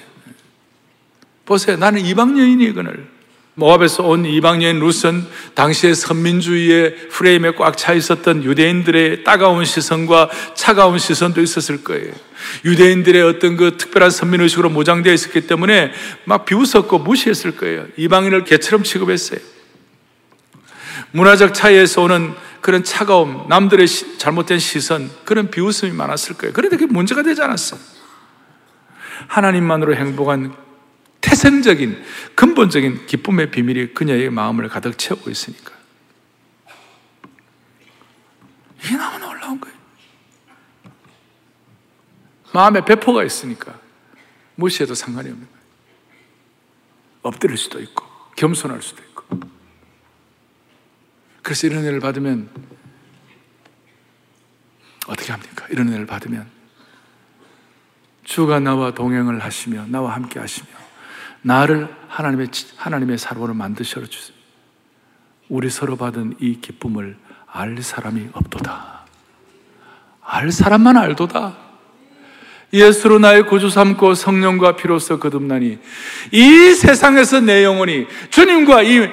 보세요. 1.46 1.78
나는 1.78 2.06
이방 2.06 2.38
여인이거늘. 2.38 3.14
모압에서 3.56 4.04
온 4.04 4.26
이방 4.26 4.64
여인 4.64 4.80
룻은 4.80 5.28
당시의 5.54 5.94
선민주의의 5.94 7.10
프레임에 7.10 7.52
꽉 7.52 7.78
차 7.78 7.94
있었던 7.94 8.44
유대인들의 8.44 9.24
따가운 9.24 9.64
시선과 9.64 10.30
차가운 10.56 10.98
시선도 10.98 11.40
있었을 11.42 11.84
거예요. 11.84 12.12
유대인들의 12.66 13.22
어떤 13.22 13.56
그 13.56 13.78
특별한 13.78 14.10
선민의식으로 14.10 14.70
모장되어 14.70 15.14
있었기 15.14 15.42
때문에 15.42 15.92
막 16.26 16.46
비웃었고 16.46 17.00
무시했을 17.00 17.56
거예요. 17.56 17.86
이방인을 17.98 18.44
개처럼 18.44 18.84
취급했어요. 18.84 19.40
문화적 21.12 21.54
차이에서 21.54 22.02
오는 22.02 22.34
그런 22.64 22.82
차가움, 22.86 23.46
남들의 23.50 23.86
시, 23.86 24.18
잘못된 24.18 24.58
시선, 24.58 25.12
그런 25.26 25.52
비웃음이 25.52 25.92
많았을 25.92 26.38
거예요. 26.38 26.54
그런데 26.54 26.78
그게 26.78 26.92
문제가 26.92 27.22
되지 27.22 27.42
않았어. 27.42 27.78
하나님만으로 29.28 29.96
행복한 29.96 30.56
태생적인, 31.20 32.02
근본적인 32.36 33.06
기쁨의 33.06 33.52
비밀이 33.52 33.94
그녀의 33.94 34.30
마음을 34.30 34.70
가득 34.70 34.98
채우고 34.98 35.30
있으니까. 35.30 35.74
이게 38.82 38.96
너무 38.96 39.20
놀라운 39.20 39.60
거예요. 39.60 39.78
마음에 42.54 42.86
배포가 42.86 43.26
있으니까 43.26 43.78
무시해도 44.56 44.96
상관이 44.96 45.30
없는 45.30 45.46
거예요. 45.46 45.64
엎드릴 47.24 47.58
수도 47.58 47.82
있고, 47.82 48.06
겸손할 48.38 48.82
수도 48.82 49.04
있고. 49.04 49.54
그래서 51.44 51.68
이런 51.68 51.82
은혜를 51.82 52.00
받으면 52.00 52.50
어떻게 55.08 55.32
합니까? 55.32 55.68
이런 55.70 55.90
은혜를 55.90 56.06
받으면 56.06 56.48
주가 58.24 58.60
나와 58.60 58.92
동행을 58.92 59.40
하시며 59.44 59.86
나와 59.88 60.16
함께 60.16 60.40
하시며 60.40 60.68
나를 61.42 61.94
하나님의 62.08 62.48
하나님의 62.78 63.18
사람으로 63.18 63.54
만드셔 63.54 64.06
주세요. 64.06 64.36
우리 65.50 65.70
서로 65.70 65.98
받은 65.98 66.38
이 66.40 66.62
기쁨을 66.62 67.18
알 67.46 67.84
사람이 67.84 68.30
없도다. 68.32 69.06
알 70.22 70.52
사람만 70.52 70.96
알도다. 70.96 71.58
예수로 72.72 73.20
나의 73.20 73.46
구주 73.46 73.70
삼고 73.70 74.16
성령과 74.16 74.76
피로써 74.76 75.20
거듭나니 75.20 75.78
이 76.32 76.72
세상에서 76.74 77.42
내 77.42 77.64
영혼이 77.64 78.08
주님과 78.32 78.84
이 78.84 79.10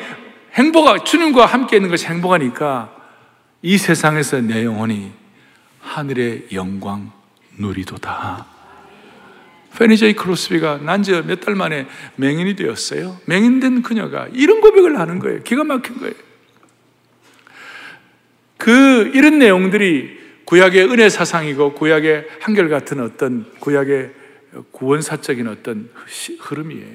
행복하, 0.54 1.04
주님과 1.04 1.46
함께 1.46 1.76
있는 1.76 1.90
것이 1.90 2.06
행복하니까 2.06 2.96
이 3.62 3.78
세상에서 3.78 4.40
내 4.40 4.64
영혼이 4.64 5.12
하늘의 5.80 6.48
영광 6.52 7.12
누리도다. 7.58 8.46
페니제이 9.78 10.14
크로스비가 10.14 10.78
난지 10.78 11.12
몇 11.22 11.40
달 11.40 11.54
만에 11.54 11.86
맹인이 12.16 12.56
되었어요. 12.56 13.18
맹인된 13.26 13.82
그녀가 13.82 14.26
이런 14.32 14.60
고백을 14.60 14.98
하는 14.98 15.18
거예요. 15.20 15.42
기가 15.42 15.64
막힌 15.64 15.98
거예요. 16.00 16.14
그, 18.56 19.10
이런 19.14 19.38
내용들이 19.38 20.18
구약의 20.44 20.90
은혜 20.90 21.08
사상이고 21.08 21.74
구약의 21.74 22.26
한결같은 22.40 23.00
어떤 23.00 23.46
구약의 23.60 24.10
구원사적인 24.72 25.46
어떤 25.46 25.88
흐름이에요. 26.40 26.86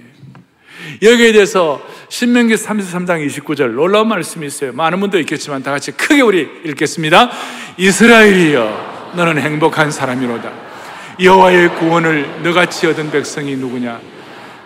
여기에 1.01 1.31
대해서 1.33 1.81
신명기 2.09 2.55
33장 2.55 3.25
29절 3.27 3.71
놀라운 3.71 4.07
말씀이 4.07 4.45
있어요. 4.47 4.71
많은 4.73 4.99
분도 4.99 5.19
있겠지만 5.19 5.63
다 5.63 5.71
같이 5.71 5.91
크게 5.91 6.21
우리 6.21 6.47
읽겠습니다. 6.65 7.31
이스라엘이여 7.77 9.13
너는 9.15 9.39
행복한 9.39 9.91
사람이로다. 9.91 10.51
여호와의 11.19 11.75
구원을 11.75 12.43
너같이 12.43 12.87
얻은 12.87 13.11
백성이 13.11 13.55
누구냐? 13.55 13.99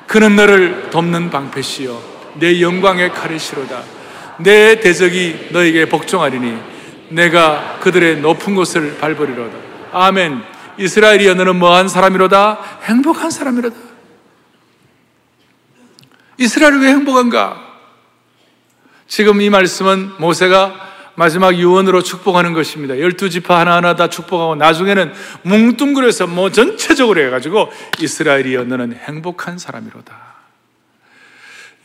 그는 0.07 0.35
너를 0.35 0.89
돕는 0.89 1.29
방패시여 1.29 2.01
내 2.39 2.61
영광의 2.61 3.11
칼이시로다. 3.11 3.83
내 4.39 4.79
대적이 4.79 5.49
너에게 5.51 5.85
복종하리니 5.85 6.57
내가 7.09 7.77
그들의 7.81 8.21
높은 8.21 8.55
곳을 8.55 8.97
밟으리로다. 8.97 9.57
아멘. 9.91 10.41
이스라엘이여 10.77 11.33
너는 11.35 11.57
뭐한 11.57 11.87
사람이로다? 11.87 12.59
행복한 12.83 13.29
사람이로다. 13.29 13.88
이스라엘이 16.39 16.77
왜 16.79 16.87
행복한가? 16.89 17.67
지금 19.07 19.41
이 19.41 19.49
말씀은 19.49 20.13
모세가 20.19 20.87
마지막 21.15 21.53
유언으로 21.53 22.01
축복하는 22.01 22.53
것입니다. 22.53 22.97
열두 22.97 23.29
지파 23.29 23.59
하나하나 23.59 23.95
다 23.95 24.07
축복하고 24.07 24.55
나중에는 24.55 25.13
뭉뚱그려서 25.41 26.27
뭐 26.27 26.49
전체적으로 26.49 27.21
해가지고 27.21 27.69
이스라엘이여 27.99 28.63
너는 28.63 28.93
행복한 28.93 29.57
사람이로다. 29.57 30.29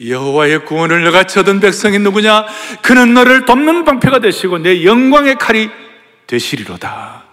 여호와의 0.06 0.64
구원을 0.64 1.02
너같이 1.02 1.40
얻은 1.40 1.58
백성이 1.58 1.99
누구냐? 1.99 2.46
그는 2.82 3.14
너를 3.14 3.44
돕는 3.44 3.84
방패가 3.84 4.20
되시고 4.20 4.58
내 4.58 4.84
영광의 4.84 5.37
칼이 5.37 5.68
되시리로다. 6.28 7.25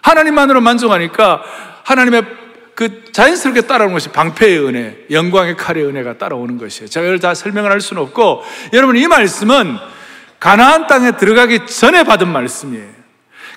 하나님만으로 0.00 0.60
만족하니까 0.60 1.42
하나님의 1.84 2.41
그 2.74 3.04
자연스럽게 3.12 3.62
따라오는 3.62 3.92
것이 3.92 4.08
방패의 4.08 4.66
은혜, 4.66 4.96
영광의 5.10 5.56
칼의 5.56 5.84
은혜가 5.84 6.18
따라오는 6.18 6.58
것이에요. 6.58 6.88
제가 6.88 7.06
이걸 7.06 7.18
다 7.18 7.34
설명을 7.34 7.70
할 7.70 7.80
수는 7.80 8.02
없고, 8.02 8.42
여러분 8.72 8.96
이 8.96 9.06
말씀은 9.06 9.76
가나안 10.40 10.86
땅에 10.86 11.12
들어가기 11.12 11.66
전에 11.66 12.04
받은 12.04 12.28
말씀이에요. 12.28 13.01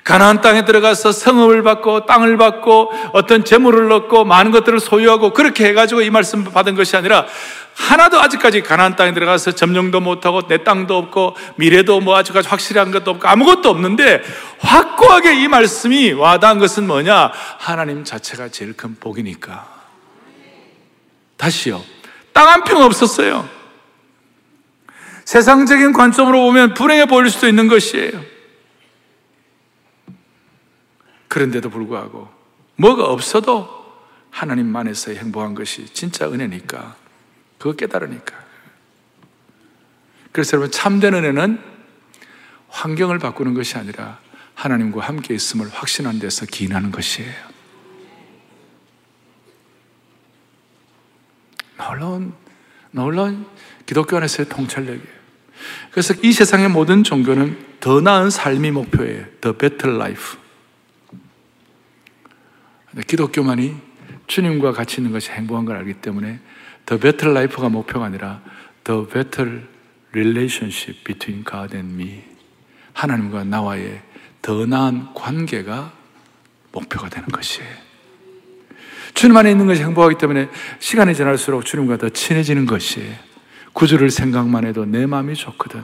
가나안 0.06 0.42
땅에 0.42 0.66
들어가서 0.66 1.12
성읍을 1.12 1.64
받고 1.64 2.06
땅을 2.06 2.38
받고 2.38 2.92
어떤 3.14 3.44
재물을 3.44 3.92
얻고 3.92 4.24
많은 4.24 4.52
것들을 4.52 4.80
소유하고 4.80 5.34
그렇게 5.34 5.66
해가지고 5.66 6.04
이 6.04 6.12
말씀 6.12 6.44
받은 6.44 6.76
것이 6.76 6.96
아니라 6.96 7.26
하나도 7.74 8.22
아직까지 8.22 8.62
가나안 8.62 8.96
땅에 8.96 9.16
들어가서 9.16 9.54
점령도 9.54 10.02
못하고 10.02 10.48
내 10.48 10.64
땅도 10.64 10.96
없고 10.96 11.36
미래도 11.56 12.02
뭐 12.02 12.16
아직까지 12.18 12.48
확실한 12.48 12.92
것도 12.92 13.12
없고 13.12 13.28
아무것도 13.28 13.68
없는데 13.68 14.22
확고하게 14.60 15.42
이 15.42 15.48
말씀이 15.48 16.12
와닿은 16.14 16.60
것은 16.60 16.86
뭐냐? 16.86 17.32
하나님 17.58 18.04
자체가 18.04 18.50
제일 18.50 18.74
큰 18.74 18.96
복이니까. 19.00 19.68
다시요. 21.36 21.84
땅 22.32 22.48
한 22.48 22.64
평 22.64 22.84
없었어요. 22.84 23.50
세상적인 25.26 25.94
관점으로 25.94 26.42
보면 26.44 26.76
불행해 26.76 27.08
보일 27.08 27.32
수도 27.32 27.48
있는 27.48 27.68
것이에요. 27.68 28.35
그런데도 31.36 31.70
불구하고 31.70 32.30
뭐가 32.78 33.04
없어도 33.08 33.68
하나님만에서의 34.30 35.18
행복한 35.18 35.54
것이 35.54 35.86
진짜 35.88 36.32
은혜니까 36.32 36.96
그거 37.58 37.76
깨달으니까 37.76 38.34
그래서 40.32 40.56
여러분 40.56 40.72
참된 40.72 41.14
은혜는 41.14 41.62
환경을 42.70 43.20
바꾸는 43.20 43.54
것이 43.54 43.78
아니라 43.78 44.20
하나님과 44.54 45.02
함께 45.02 45.34
있음을 45.34 45.68
확신한 45.68 46.20
데서 46.20 46.46
기인하는 46.46 46.92
것이에요. 46.92 47.34
놀라운, 51.78 52.34
놀라운 52.92 53.46
기독교 53.86 54.16
안에서의 54.16 54.48
통찰력이에요. 54.48 55.16
그래서 55.92 56.14
이 56.24 56.32
세상의 56.32 56.70
모든 56.70 57.04
종교는 57.04 57.80
더 57.82 58.00
나은 58.00 58.30
삶이 58.30 58.72
목표예요. 58.72 59.26
The 59.42 59.58
better 59.58 59.94
life. 59.94 60.45
기독교만이 63.08 63.76
주님과 64.28 64.72
같이 64.72 65.02
있는 65.02 65.12
것이 65.12 65.32
행복한 65.32 65.66
걸 65.66 65.78
알기 65.78 65.96
때문에 65.96 66.40
더 66.86 66.98
better 66.98 67.32
life가 67.32 67.70
목표가 67.70 68.06
아니라 68.06 68.42
better 68.84 69.62
relationship 70.12 71.04
between 71.04 71.44
God 71.44 71.76
and 71.76 71.94
me. 71.94 72.24
하나님과 72.94 73.44
나와의 73.44 74.02
더 74.42 74.66
나은 74.66 75.14
관계가 75.14 75.92
목표가 76.72 77.10
되는 77.10 77.28
것이에요. 77.28 77.70
주님 79.14 79.36
안에 79.36 79.52
있는 79.52 79.66
것이 79.66 79.82
행복하기 79.82 80.18
때문에 80.18 80.50
시간이 80.80 81.16
지날수록 81.16 81.66
주님과 81.66 81.98
더 81.98 82.10
친해지는 82.10 82.66
것이에요. 82.66 83.14
구주를 83.74 84.10
생각만 84.10 84.66
해도 84.66 84.86
내 84.86 85.06
마음이 85.06 85.36
좋거든. 85.36 85.84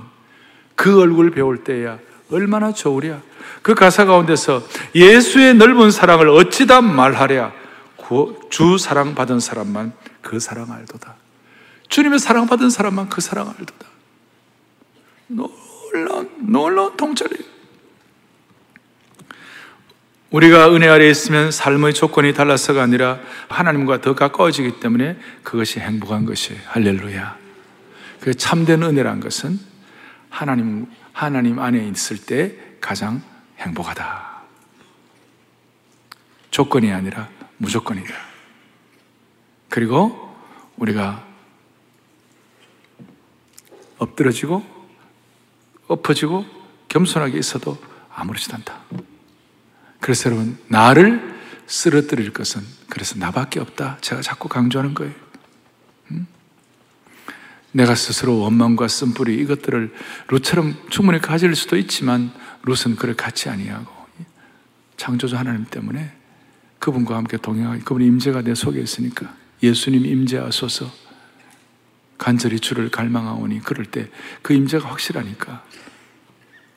그 0.75 1.01
얼굴 1.01 1.31
배울 1.31 1.63
때야 1.63 1.99
얼마나 2.31 2.73
좋으랴. 2.73 3.21
그 3.61 3.75
가사 3.75 4.05
가운데서 4.05 4.63
예수의 4.95 5.55
넓은 5.55 5.91
사랑을 5.91 6.29
어찌다 6.29 6.81
말하랴. 6.81 7.61
주 8.49 8.77
사랑 8.77 9.15
받은 9.15 9.39
사람만 9.39 9.93
그 10.21 10.39
사랑 10.39 10.71
알도다. 10.71 11.15
주님의 11.87 12.19
사랑 12.19 12.47
받은 12.47 12.69
사람만 12.69 13.09
그 13.09 13.21
사랑 13.21 13.47
알도다. 13.47 13.87
놀라운, 15.27 16.29
놀라운 16.39 16.97
통찰이에요. 16.97 17.51
우리가 20.29 20.73
은혜 20.73 20.87
아래 20.87 21.09
있으면 21.09 21.51
삶의 21.51 21.93
조건이 21.93 22.33
달라서가 22.33 22.81
아니라 22.81 23.19
하나님과 23.49 24.01
더 24.01 24.15
가까워지기 24.15 24.79
때문에 24.79 25.17
그것이 25.43 25.79
행복한 25.79 26.25
것이에요. 26.25 26.59
할렐루야. 26.67 27.37
그 28.21 28.33
참된 28.33 28.83
은혜란 28.83 29.19
것은 29.19 29.59
하나님, 30.29 30.85
하나님 31.13 31.59
안에 31.59 31.87
있을 31.89 32.17
때 32.17 32.57
가장 32.79 33.21
행복하다. 33.57 34.41
조건이 36.49 36.91
아니라 36.91 37.29
무조건이다. 37.57 38.13
그리고 39.69 40.35
우리가 40.77 41.25
엎드러지고 43.97 44.63
엎어지고 45.87 46.45
겸손하게 46.87 47.37
있어도 47.37 47.81
아무렇지도 48.13 48.55
않다. 48.55 48.81
그래서 49.99 50.29
여러분, 50.29 50.57
나를 50.67 51.39
쓰러뜨릴 51.67 52.33
것은 52.33 52.61
그래서 52.89 53.17
나밖에 53.17 53.59
없다. 53.59 53.99
제가 54.01 54.21
자꾸 54.21 54.49
강조하는 54.49 54.93
거예요. 54.93 55.13
음? 57.73 57.77
내가 57.77 57.95
스스로 57.95 58.39
원망과 58.39 58.87
쓴뿌리 58.87 59.35
이것들을 59.37 59.93
룻처럼 60.29 60.75
충분히 60.89 61.19
가질 61.19 61.55
수도 61.55 61.77
있지만 61.77 62.31
룻은 62.63 62.95
그를 62.97 63.15
같이 63.15 63.49
아니하고 63.49 63.89
창조주 64.97 65.37
하나님 65.37 65.65
때문에 65.65 66.11
그분과 66.79 67.15
함께 67.15 67.37
동행하기 67.37 67.83
그분의 67.83 68.07
임재가 68.07 68.41
내 68.41 68.55
속에 68.55 68.79
있으니까 68.81 69.33
예수님 69.63 70.05
임재하소서 70.05 70.91
간절히 72.17 72.59
주를 72.59 72.89
갈망하오니 72.89 73.61
그럴 73.61 73.85
때 73.85 74.09
그 74.41 74.53
임재가 74.53 74.89
확실하니까 74.89 75.63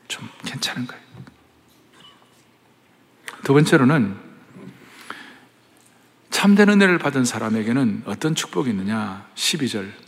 좀 0.07 0.27
괜찮은 0.45 0.87
거예요. 0.87 1.03
두 3.43 3.53
번째로는 3.53 4.15
참된 6.29 6.69
은혜를 6.69 6.97
받은 6.99 7.25
사람에게는 7.25 8.03
어떤 8.05 8.35
축복이 8.35 8.69
있느냐? 8.69 9.27
12절. 9.35 10.04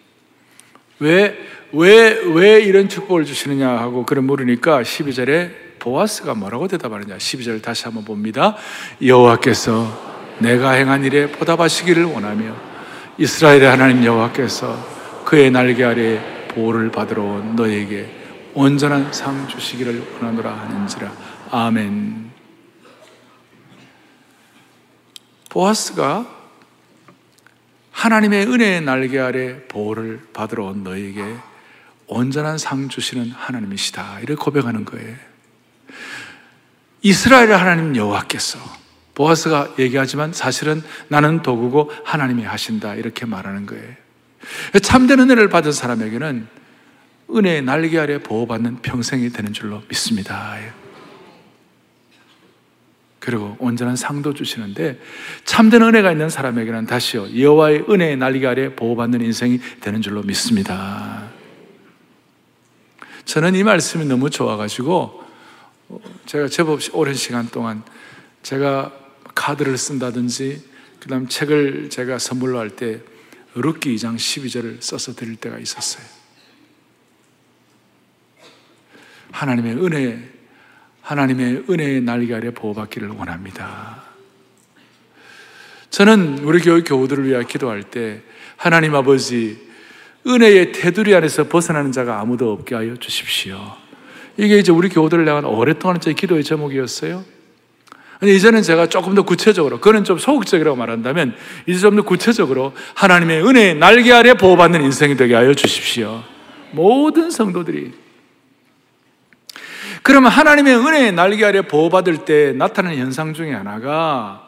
왜, 1.00 1.38
왜, 1.74 2.20
왜 2.34 2.62
이런 2.62 2.90
축복을 2.90 3.26
주시느냐 3.26 3.70
하고 3.70 4.06
그런 4.06 4.26
물으니까 4.26 4.82
12절에 4.82 5.80
보아스가 5.80 6.34
뭐라고 6.34 6.68
대답하느냐? 6.68 7.18
12절 7.18 7.62
다시 7.62 7.86
한번 7.86 8.04
봅니다. 8.04 8.56
여호와께서 9.02 10.08
내가 10.40 10.72
행한 10.72 11.04
일에 11.04 11.32
보답하시기를 11.32 12.04
원하며 12.04 12.56
이스라엘의 13.18 13.68
하나님 13.68 14.04
여호와께서 14.04 15.24
그의 15.26 15.52
날개 15.52 15.84
아래 15.84 16.48
보호를 16.50 16.92
받으러 16.92 17.24
온 17.24 17.56
너에게 17.56 18.10
온전한 18.54 19.14
상 19.14 19.48
주시기를 19.48 20.04
원하노라 20.16 20.52
하는지라. 20.52 21.12
아멘. 21.52 22.32
보아스가 25.50 26.37
하나님의 27.98 28.46
은혜의 28.46 28.82
날개 28.82 29.18
아래 29.18 29.60
보호를 29.68 30.22
받으러 30.32 30.66
온 30.66 30.84
너에게 30.84 31.24
온전한 32.06 32.60
상 32.60 32.90
주시는 32.90 33.32
하나님이시다. 33.32 34.20
이렇게 34.20 34.36
고백하는 34.36 34.86
거예요. 34.86 35.16
이스라엘 37.02 37.52
하나님 37.52 37.96
여호와께서 37.96 38.60
보아스가 39.16 39.74
얘기하지만 39.80 40.32
사실은 40.32 40.84
나는 41.08 41.42
도구고 41.42 41.92
하나님이 42.06 42.44
하신다. 42.44 42.94
이렇게 42.94 43.26
말하는 43.26 43.66
거예요. 43.66 43.96
참된 44.84 45.20
은혜를 45.20 45.50
받은 45.50 45.72
사람에게는 45.72 46.48
은혜의 47.36 47.64
날개 47.64 47.98
아래 47.98 48.20
보호받는 48.22 48.84
평생이 48.84 49.32
되는 49.32 49.54
줄로 49.54 49.82
믿습니다. 49.90 50.56
그리고 53.28 53.58
온전한 53.60 53.98
상도 53.98 54.34
주시는데 54.34 54.98
참된 55.44 55.82
은혜가 55.82 56.14
있는 56.14 56.30
사람에게는 56.30 56.86
다시요 56.86 57.38
여호와의 57.38 57.84
은혜의 57.90 58.16
날개 58.16 58.48
아래 58.48 58.74
보호받는 58.74 59.20
인생이 59.20 59.60
되는 59.82 60.02
줄로 60.02 60.24
믿습니다. 60.24 61.28
저는 63.26 63.56
이 63.56 63.64
말씀이 63.64 64.06
너무 64.06 64.30
좋아가지고 64.30 65.26
제가 66.26 66.48
제법 66.48 66.80
오랜 66.94 67.16
시간 67.16 67.50
동안 67.50 67.84
제가 68.44 68.94
카드를 69.36 69.78
쓴다든지 69.78 70.64
그다음 71.02 71.28
책을 71.28 71.90
제가 71.90 72.20
선물로 72.20 72.60
할때 72.60 73.02
룻기 73.56 73.94
2장 73.94 74.16
12절을 74.16 74.82
써서 74.82 75.14
드릴 75.14 75.36
때가 75.36 75.60
있었어요. 75.60 76.06
하나님의 79.34 79.74
은혜 79.84 80.37
하나님의 81.08 81.64
은혜의 81.70 82.02
날개 82.02 82.34
아래 82.34 82.52
보호받기를 82.52 83.08
원합니다. 83.08 84.04
저는 85.90 86.40
우리 86.40 86.60
교회 86.60 86.82
교우들을 86.82 87.26
위해 87.26 87.42
기도할 87.48 87.84
때 87.84 88.22
하나님 88.58 88.94
아버지 88.94 89.58
은혜의 90.28 90.74
테두리 90.74 91.16
안에서 91.16 91.48
벗어나는 91.48 91.94
자가 91.94 92.20
아무도 92.20 92.52
없게 92.52 92.76
하여 92.76 92.98
주십시오. 92.98 93.58
이게 94.36 94.58
이제 94.58 94.74
우리 94.74 94.90
교우들을 94.90 95.26
향한 95.26 95.46
오랫동안 95.46 96.02
제 96.02 96.12
기도의 96.12 96.44
제목이었어요. 96.44 97.24
근데 98.20 98.34
이제는 98.34 98.62
제가 98.62 98.88
조금 98.88 99.16
더 99.16 99.22
구체적으로, 99.22 99.80
그는 99.80 100.04
좀 100.04 100.18
소극적이라고 100.18 100.76
말한다면, 100.76 101.36
이제 101.68 101.80
좀 101.80 101.96
더 101.96 102.02
구체적으로 102.02 102.74
하나님의 102.96 103.48
은혜의 103.48 103.76
날개 103.76 104.12
아래 104.12 104.34
보호받는 104.34 104.82
인생이 104.84 105.16
되게 105.16 105.36
하여 105.36 105.54
주십시오. 105.54 106.24
모든 106.72 107.30
성도들이 107.30 108.07
그러면 110.08 110.32
하나님의 110.32 110.74
은혜의 110.78 111.12
날개 111.12 111.44
아래 111.44 111.62
보호받을 111.62 112.20
때 112.24 112.54
나타나는 112.56 112.98
현상 112.98 113.34
중에 113.34 113.54
하나가 113.54 114.42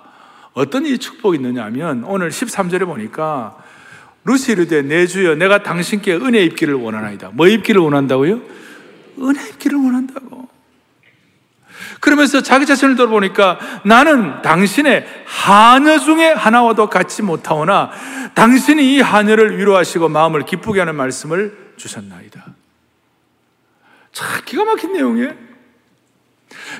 어떤 0.54 0.86
이 0.86 0.98
축복이 0.98 1.36
있느냐 1.36 1.66
하면 1.66 2.06
오늘 2.06 2.30
13절에 2.30 2.86
보니까 2.86 3.58
루시 4.24 4.54
이르되 4.54 4.84
내 4.84 5.06
주여 5.06 5.36
내가 5.36 5.62
당신께 5.62 6.14
은혜 6.16 6.42
입기를 6.46 6.76
원하나이다. 6.76 7.32
뭐 7.34 7.50
입기를 7.50 7.82
원한다고요? 7.82 8.40
은혜 9.22 9.50
입기를 9.50 9.78
원한다고. 9.80 10.48
그러면서 12.00 12.42
자기 12.42 12.66
자신을 12.66 12.96
돌아보니까 12.96 13.60
나는 13.84 14.42
당신의 14.42 15.06
하녀 15.26 16.00
중에 16.00 16.32
하나와도 16.32 16.88
같지 16.88 17.22
못하오나 17.22 17.92
당신이 18.34 18.96
이 18.96 19.02
하녀를 19.02 19.58
위로하시고 19.58 20.08
마음을 20.08 20.46
기쁘게 20.46 20.80
하는 20.80 20.96
말씀을 20.96 21.74
주셨나이다. 21.76 22.46
참 24.14 24.42
기가 24.46 24.64
막힌 24.64 24.94
내용이에요. 24.94 25.49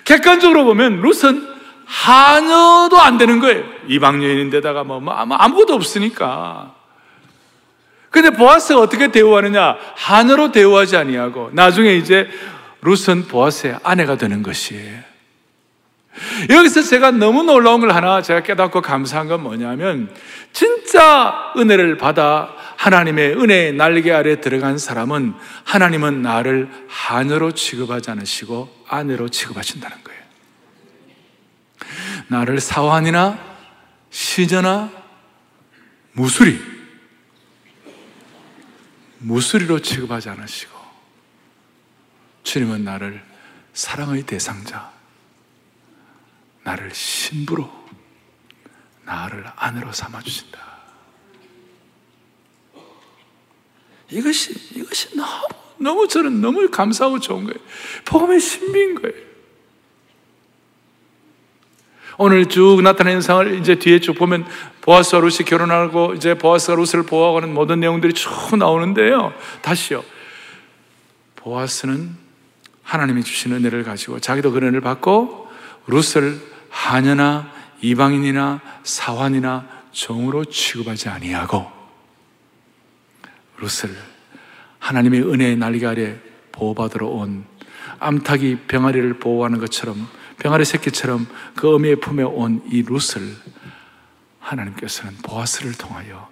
객관적으로 0.10 0.66
보면 0.66 1.02
룻은 1.02 1.48
하녀도 1.86 2.98
안 3.00 3.20
되는 3.20 3.40
거예요. 3.40 3.64
이방 3.88 4.24
여인인데다가 4.24 4.84
뭐, 4.84 5.00
뭐 5.00 5.14
아무것도 5.14 5.76
없으니까. 5.76 6.74
근데 8.10 8.32
보아스가 8.32 8.80
어떻게 8.80 9.12
대우하느냐? 9.12 9.78
하녀로 9.96 10.52
대우하지 10.52 10.98
아니하고 10.98 11.52
나중에 11.54 11.94
이제 11.94 12.28
룻은 12.82 13.28
보아스의 13.28 13.78
아내가 13.84 14.18
되는 14.18 14.42
것이에요. 14.42 15.00
여기서 16.50 16.82
제가 16.82 17.12
너무 17.12 17.44
놀라운 17.44 17.80
걸 17.80 17.92
하나 17.92 18.24
제가 18.24 18.42
깨닫고 18.42 18.82
감사한 18.82 19.28
건 19.28 19.44
뭐냐면 19.44 20.10
진짜 20.52 21.54
은혜를 21.56 21.98
받아 21.98 22.56
하나님의 22.78 23.34
은혜의 23.34 23.74
날개 23.74 24.12
아래 24.12 24.42
들어간 24.42 24.80
사람은 24.80 25.36
하나님은 25.66 26.24
나를 26.24 26.68
하녀로 26.88 27.52
취급하지 27.52 28.10
않으시고 28.10 28.79
아내로 28.90 29.30
취급하신다는 29.30 30.04
거예요. 30.04 30.24
나를 32.28 32.60
사환이나 32.60 33.40
시저나 34.10 34.92
무수리, 36.14 36.60
무수리로 39.20 39.82
취급하지 39.82 40.30
않으시고 40.30 40.78
주님은 42.44 42.84
나를 42.84 43.24
사랑의 43.74 44.24
대상자, 44.24 44.92
나를 46.64 46.94
신부로, 46.94 47.72
나를 49.06 49.46
아내로 49.56 49.94
삼아주신다. 49.94 50.60
이것이, 54.10 54.54
이것이 54.76 55.16
너무, 55.16 55.59
너무 55.80 56.08
저는 56.08 56.42
너무 56.42 56.70
감사하고 56.70 57.20
좋은 57.20 57.46
거예요. 57.46 57.60
복음의 58.06 58.40
신비인 58.40 58.96
거예요. 59.02 59.30
오늘 62.18 62.48
쭉 62.48 62.82
나타난 62.82 63.14
현상을 63.14 63.60
이제 63.60 63.76
뒤에 63.76 64.00
쭉 64.02 64.14
보면 64.14 64.46
보아스와 64.82 65.22
룻이 65.22 65.46
결혼하고 65.46 66.16
이제 66.16 66.34
보아스가 66.34 66.76
룻을 66.76 67.06
보호하는 67.06 67.54
모든 67.54 67.80
내용들이 67.80 68.14
쭉 68.14 68.58
나오는데요. 68.58 69.34
다시요. 69.62 70.04
보아스는 71.38 72.18
하나님이 72.84 73.24
주신 73.24 73.54
은혜를 73.54 73.84
가지고 73.84 74.20
자기도 74.20 74.52
그 74.52 74.58
은혜를 74.58 74.82
받고 74.82 75.48
룻을 75.88 76.42
하녀나 76.70 77.50
이방인이나 77.82 78.62
사환이나 78.84 79.68
종으로 79.92 80.44
취급하지 80.44 81.08
아니하고 81.08 81.72
룻을 83.60 83.96
하나님의 84.80 85.22
은혜의 85.22 85.58
날개 85.58 85.86
아래 85.86 86.18
보호받으러 86.52 87.08
온 87.08 87.46
암탉이 88.00 88.62
병아리를 88.68 89.20
보호하는 89.20 89.60
것처럼 89.60 90.08
병아리 90.40 90.66
새끼처럼 90.66 91.28
그 91.56 91.76
어미의 91.76 91.98
품에 91.98 92.24
온 92.24 92.62
이 92.72 92.84
룻을 92.84 93.36
하나님께서는 94.40 95.18
보아스를 95.18 95.74
통하여 95.74 96.30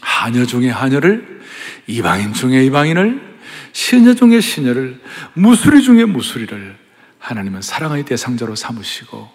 하녀 0.00 0.44
중의 0.44 0.70
하녀를 0.70 1.42
이방인 1.86 2.32
중의 2.32 2.66
이방인을 2.66 3.38
시녀 3.72 4.14
중의 4.14 4.40
시녀를 4.40 5.00
무수리 5.34 5.82
중의 5.82 6.06
무수리를 6.06 6.78
하나님은 7.18 7.62
사랑의 7.62 8.04
대상자로 8.04 8.54
삼으시고 8.54 9.30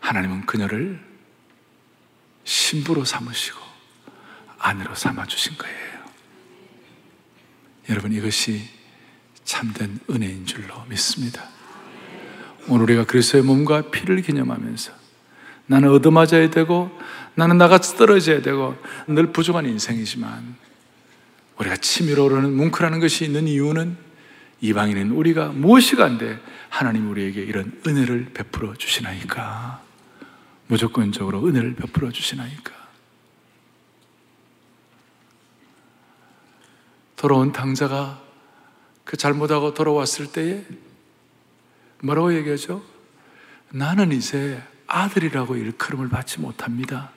하나님은 0.00 0.46
그녀를 0.46 1.00
신부로 2.44 3.04
삼으시고 3.04 3.58
아내로 4.58 4.94
삼아주신 4.94 5.56
거예요. 5.56 5.83
여러분, 7.88 8.12
이것이 8.12 8.62
참된 9.44 9.98
은혜인 10.10 10.46
줄로 10.46 10.84
믿습니다. 10.88 11.48
오늘 12.68 12.84
우리가 12.84 13.04
그리스도의 13.04 13.44
몸과 13.44 13.90
피를 13.90 14.22
기념하면서 14.22 14.92
나는 15.66 15.90
얻어맞아야 15.90 16.50
되고 16.50 16.90
나는 17.34 17.58
나가 17.58 17.78
떨어져야 17.78 18.42
되고 18.42 18.76
늘 19.06 19.32
부족한 19.32 19.66
인생이지만 19.66 20.56
우리가 21.58 21.76
치밀어 21.76 22.24
오르는 22.24 22.54
뭉클하는 22.56 23.00
것이 23.00 23.24
있는 23.24 23.46
이유는 23.48 23.96
이방인은 24.60 25.10
우리가 25.10 25.48
무엇이 25.48 25.96
간데 25.96 26.38
하나님 26.68 27.10
우리에게 27.10 27.42
이런 27.42 27.78
은혜를 27.86 28.30
베풀어 28.34 28.74
주시나이까 28.74 29.82
무조건적으로 30.68 31.46
은혜를 31.46 31.74
베풀어 31.74 32.10
주시나이까 32.10 32.72
돌아온 37.24 37.52
당자가 37.52 38.18
그 39.02 39.16
잘못하고 39.16 39.72
돌아왔을 39.72 40.26
때에 40.26 40.62
뭐라고 42.02 42.34
얘기하죠? 42.34 42.82
나는 43.70 44.12
이제 44.12 44.62
아들이라고 44.86 45.56
일컬음을 45.56 46.10
받지 46.10 46.38
못합니다. 46.38 47.12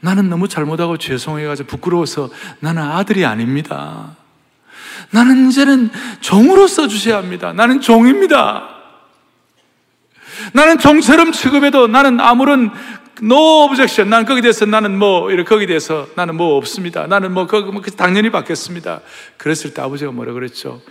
나는 0.00 0.30
너무 0.30 0.48
잘못하고 0.48 0.96
죄송해가지고 0.96 1.68
부끄러워서 1.68 2.30
나는 2.60 2.80
아들이 2.80 3.26
아닙니다. 3.26 4.16
나는 5.10 5.50
이제는 5.50 5.90
종으로 6.20 6.66
써주셔야 6.66 7.18
합니다. 7.18 7.52
나는 7.52 7.82
종입니다. 7.82 8.70
나는 10.54 10.78
종처럼 10.78 11.32
취급해도 11.32 11.88
나는 11.88 12.20
아무런 12.20 12.72
no 13.22 13.64
objection. 13.64 14.10
난 14.10 14.24
거기에 14.24 14.42
대해서 14.42 14.66
나는 14.66 14.98
뭐, 14.98 15.30
이렇게 15.30 15.48
거기에 15.48 15.66
대해서 15.66 16.08
나는 16.16 16.36
뭐 16.36 16.56
없습니다. 16.56 17.06
나는 17.06 17.32
뭐, 17.32 17.46
거기, 17.46 17.70
뭐, 17.70 17.82
당연히 17.82 18.30
받겠습니다. 18.30 19.00
그랬을 19.36 19.74
때 19.74 19.82
아버지가 19.82 20.12
뭐라 20.12 20.32
그랬죠? 20.32 20.82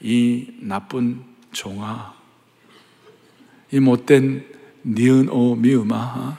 이 0.00 0.48
나쁜 0.60 1.24
종아, 1.52 2.14
이 3.70 3.80
못된 3.80 4.46
니은 4.84 5.28
오 5.30 5.54
미음아, 5.54 6.36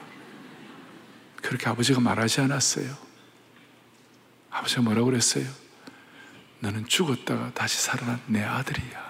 그렇게 1.41 1.69
아버지가 1.69 1.99
말하지 1.99 2.41
않았어요. 2.41 2.87
아버지가 4.51 4.81
뭐라고 4.81 5.05
그랬어요? 5.07 5.45
너는 6.59 6.87
죽었다가 6.87 7.51
다시 7.53 7.81
살아난 7.81 8.19
내 8.27 8.43
아들이야. 8.43 9.05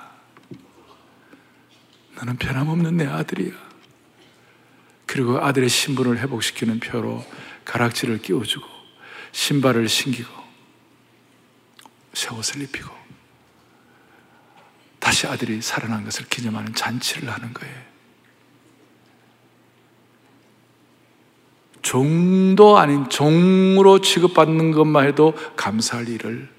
너는 2.17 2.37
변함없는 2.37 2.97
내 2.97 3.05
아들이야. 3.05 3.64
그리고 5.05 5.39
아들의 5.39 5.69
신분을 5.69 6.19
회복시키는 6.19 6.79
표로 6.79 7.25
가락지를 7.63 8.21
끼워주고 8.21 8.67
신발을 9.31 9.87
신기고 9.89 10.29
새 12.13 12.29
옷을 12.33 12.61
입히고 12.61 12.89
다시 14.99 15.27
아들이 15.27 15.61
살아난 15.61 16.03
것을 16.03 16.25
기념하는 16.29 16.73
잔치를 16.73 17.29
하는 17.29 17.53
거예요. 17.53 17.75
종도 21.81 22.79
아닌 22.79 23.07
종으로 23.09 24.01
취급받는 24.01 24.71
것만 24.71 25.05
해도 25.05 25.35
감사할 25.55 26.09
일을 26.09 26.49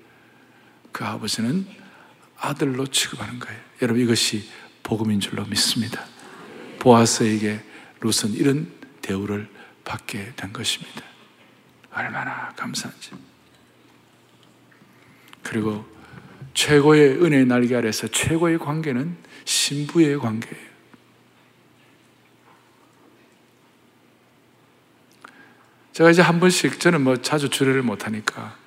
그 0.92 1.04
아버지는 1.04 1.66
아들로 2.38 2.86
취급하는 2.86 3.40
거예요. 3.40 3.60
여러분 3.82 4.00
이것이 4.02 4.48
복음인 4.84 5.18
줄로 5.18 5.44
믿습니다. 5.46 6.04
보아스에게 6.78 7.60
롯은 8.00 8.34
이런 8.34 8.70
대우를 9.02 9.48
받게 9.84 10.32
된 10.36 10.52
것입니다. 10.52 11.02
얼마나 11.92 12.48
감사한지. 12.56 13.12
그리고 15.42 15.86
최고의 16.54 17.22
은혜 17.22 17.44
날개 17.44 17.74
아래서 17.76 18.08
최고의 18.08 18.58
관계는 18.58 19.16
신부의 19.44 20.18
관계예요. 20.18 20.66
제가 25.92 26.10
이제 26.10 26.20
한 26.20 26.40
번씩 26.40 26.78
저는 26.78 27.02
뭐 27.02 27.16
자주 27.16 27.48
주례를 27.48 27.82
못 27.82 28.04
하니까 28.04 28.58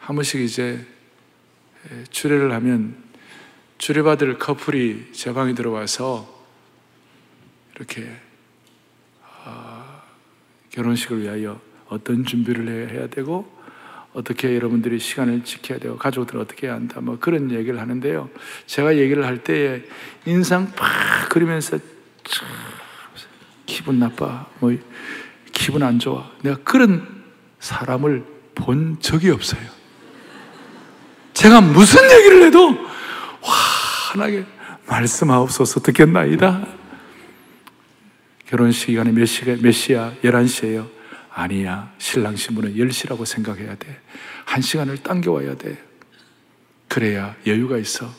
한 0.00 0.16
번씩 0.16 0.40
이제 0.40 0.84
주례를 2.10 2.52
하면 2.52 2.96
주례받을 3.78 4.38
커플이 4.38 5.12
제 5.12 5.32
방에 5.32 5.54
들어와서 5.54 6.44
이렇게 7.76 8.02
어, 8.02 8.27
결혼식을 10.70 11.22
위하여 11.22 11.60
어떤 11.88 12.24
준비를 12.24 12.90
해야 12.90 13.06
되고 13.06 13.50
어떻게 14.12 14.54
여러분들이 14.54 14.98
시간을 14.98 15.44
지켜야 15.44 15.78
되고 15.78 15.96
가족들은 15.96 16.40
어떻게 16.40 16.66
해야 16.66 16.74
한다 16.74 17.00
뭐 17.00 17.18
그런 17.18 17.50
얘기를 17.50 17.80
하는데요. 17.80 18.28
제가 18.66 18.96
얘기를 18.96 19.24
할 19.24 19.42
때에 19.42 19.82
인상 20.26 20.72
팍 20.74 21.28
그리면서 21.28 21.78
기분 23.66 23.98
나빠 23.98 24.46
뭐 24.58 24.76
기분 25.52 25.82
안 25.82 25.98
좋아. 25.98 26.30
내가 26.42 26.56
그런 26.64 27.24
사람을 27.60 28.24
본 28.54 28.98
적이 29.00 29.30
없어요. 29.30 29.60
제가 31.32 31.60
무슨 31.60 32.02
얘기를 32.10 32.42
해도 32.44 32.76
환하게 33.40 34.44
말씀하옵소서 34.86 35.80
듣겠나이다. 35.80 36.77
결혼식 38.48 38.86
시간에 38.86 39.12
몇 39.12 39.26
시가, 39.26 39.56
몇 39.60 39.72
시야? 39.72 40.14
11시에요. 40.24 40.88
아니야. 41.30 41.92
신랑 41.98 42.34
신부는 42.34 42.74
10시라고 42.76 43.26
생각해야 43.26 43.74
돼. 43.76 44.00
한 44.46 44.62
시간을 44.62 44.96
당겨와야 44.98 45.56
돼. 45.56 45.76
그래야 46.88 47.36
여유가 47.46 47.76
있어. 47.76 48.10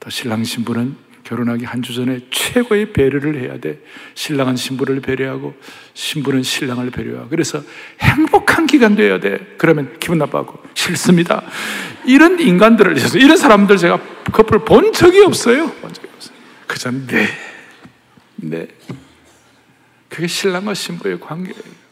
또 0.00 0.08
신랑 0.08 0.42
신부는 0.44 0.96
결혼하기 1.24 1.64
한 1.66 1.82
주 1.82 1.94
전에 1.94 2.20
최고의 2.30 2.92
배려를 2.94 3.38
해야 3.40 3.60
돼. 3.60 3.80
신랑은 4.14 4.56
신부를 4.56 5.00
배려하고 5.00 5.54
신부는 5.92 6.42
신랑을 6.42 6.90
배려하고 6.90 7.28
그래서 7.28 7.62
행복한 8.00 8.66
기간 8.66 8.96
돼야 8.96 9.20
돼. 9.20 9.38
그러면 9.58 9.94
기분 10.00 10.18
나빠하고 10.18 10.60
싫습니다. 10.74 11.44
이런 12.06 12.40
인간들을 12.40 12.96
이런 13.16 13.36
사람들 13.36 13.76
제가 13.76 14.00
커플 14.32 14.60
본 14.64 14.92
적이 14.94 15.20
없어요. 15.24 15.70
본 15.70 15.92
적이 15.92 16.08
없어요. 16.14 16.36
그저 16.66 16.90
네, 16.90 17.28
네. 18.36 18.68
그게 20.12 20.26
신랑과 20.26 20.74
신부의 20.74 21.20
관계예요. 21.20 21.82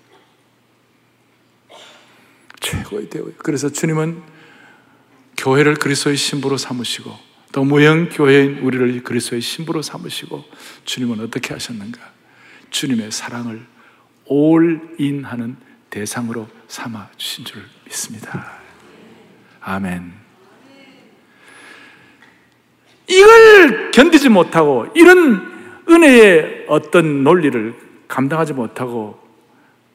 최고의 2.60 3.08
대우예요. 3.08 3.32
그래서 3.38 3.70
주님은 3.70 4.22
교회를 5.38 5.76
그리스도의 5.76 6.18
신부로 6.18 6.58
삼으시고 6.58 7.18
또 7.52 7.64
무형 7.64 8.10
교회인 8.10 8.58
우리를 8.58 9.02
그리스도의 9.04 9.40
신부로 9.40 9.80
삼으시고 9.80 10.44
주님은 10.84 11.20
어떻게 11.20 11.54
하셨는가? 11.54 11.98
주님의 12.68 13.10
사랑을 13.10 13.64
올인하는 14.26 15.56
대상으로 15.88 16.46
삼아 16.68 17.08
주신 17.16 17.46
줄 17.46 17.64
믿습니다. 17.86 18.60
아멘. 19.62 20.12
이걸 23.08 23.90
견디지 23.92 24.28
못하고 24.28 24.88
이런 24.94 25.84
은혜의 25.88 26.66
어떤 26.68 27.24
논리를 27.24 27.89
감당하지 28.10 28.52
못하고 28.52 29.18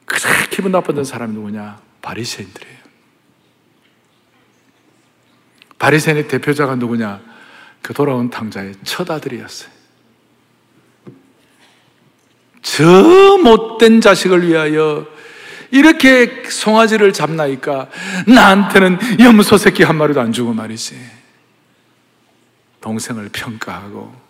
그렇게 0.06 0.48
기분 0.50 0.72
나빴던 0.72 1.04
사람이 1.04 1.34
누구냐? 1.34 1.78
바리새인들이에요. 2.02 2.76
바리새인의 5.78 6.28
대표자가 6.28 6.76
누구냐? 6.76 7.20
그 7.82 7.92
돌아온 7.92 8.30
탕자의 8.30 8.74
첫 8.84 9.08
아들이었어요. 9.10 9.70
저 12.62 12.84
못된 13.38 14.00
자식을 14.00 14.48
위하여 14.48 15.06
이렇게 15.70 16.44
송아지를 16.48 17.12
잡나니까 17.12 17.90
나한테는 18.26 19.20
염소 19.20 19.58
새끼 19.58 19.82
한 19.82 19.96
마리도 19.96 20.20
안 20.20 20.32
주고 20.32 20.52
말이지. 20.54 20.98
동생을 22.80 23.28
평가하고 23.32 24.25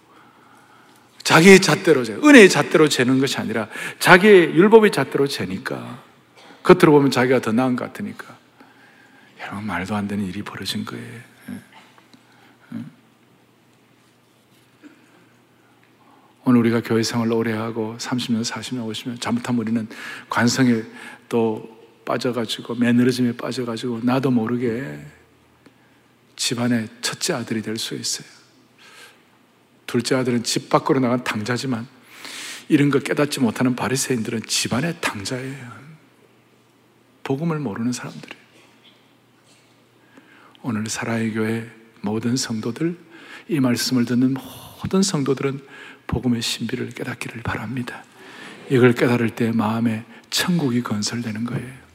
자기의 1.27 1.59
잣대로 1.59 2.05
재, 2.05 2.12
은혜의 2.12 2.49
잣대로 2.49 2.89
재는 2.89 3.19
것이 3.19 3.37
아니라 3.39 3.69
자기의 3.99 4.55
율법의 4.55 4.93
잣대로 4.93 5.27
재니까 5.27 6.01
겉으로 6.62 6.93
보면 6.93 7.11
자기가 7.11 7.41
더 7.41 7.51
나은 7.51 7.75
것 7.75 7.85
같으니까 7.87 8.37
여러분 9.41 9.67
말도 9.67 9.97
안 9.97 10.07
되는 10.07 10.25
일이 10.25 10.43
벌어진 10.43 10.85
거예요. 10.85 11.21
오늘 16.45 16.61
우리가 16.61 16.81
교회 16.81 17.03
생활을 17.03 17.33
오래 17.33 17.53
하고 17.53 17.97
30년, 17.99 18.45
40년, 18.45 18.89
50년 18.89 19.21
잘못하면 19.21 19.62
우리는 19.62 19.89
관성에 20.31 20.81
또 21.29 21.77
빠져가지고 22.05 22.77
매너리즘에 22.77 23.33
빠져가지고 23.37 24.03
나도 24.05 24.31
모르게 24.31 25.01
집안의 26.37 26.89
첫째 27.01 27.33
아들이 27.33 27.62
될 27.62 27.79
수 27.79 27.97
있어요. 27.97 28.36
둘째 29.87 30.16
아들은 30.16 30.42
집 30.42 30.68
밖으로 30.68 31.01
나간 31.01 31.22
당자지만 31.25 31.87
이런 32.68 32.90
거 32.90 32.99
깨닫지 32.99 33.40
못하는 33.40 33.77
바리새인들은 33.77 34.42
집안의 34.46 34.96
당자예요. 35.01 35.87
복음을 37.22 37.59
모르는 37.59 37.92
사람들이에요. 37.92 38.46
오늘 40.62 40.88
사랑의 40.88 41.33
교회 41.33 41.70
모든 42.01 42.37
성도들 42.37 42.99
이 43.49 43.61
말씀을 43.61 44.05
듣는 44.05 44.35
모든 44.83 45.03
성도들은 45.03 45.61
복음의 46.07 46.42
신비를 46.42 46.90
깨닫기를 46.90 47.42
바랍니다. 47.42 48.05
이걸 48.68 48.92
깨달을 48.94 49.31
때 49.31 49.53
마음에 49.53 50.05
천국이 50.31 50.83
건설되는 50.83 51.44
거예요. 51.44 51.87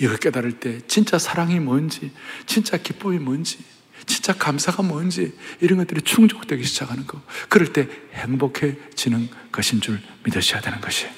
이걸 0.00 0.16
깨달을 0.16 0.58
때 0.58 0.80
진짜 0.86 1.18
사랑이 1.18 1.60
뭔지, 1.60 2.12
진짜 2.44 2.76
기쁨이 2.76 3.18
뭔지, 3.18 3.58
진짜 4.04 4.32
감사가 4.32 4.82
뭔지 4.82 5.32
이런 5.60 5.78
것들이 5.78 6.02
충족되기 6.02 6.62
시작하는 6.64 7.06
거. 7.06 7.20
그럴 7.48 7.72
때 7.72 7.88
행복해지는 8.12 9.28
것인 9.50 9.80
줄 9.80 10.00
믿으셔야 10.24 10.60
되는 10.60 10.80
것이에요. 10.80 11.12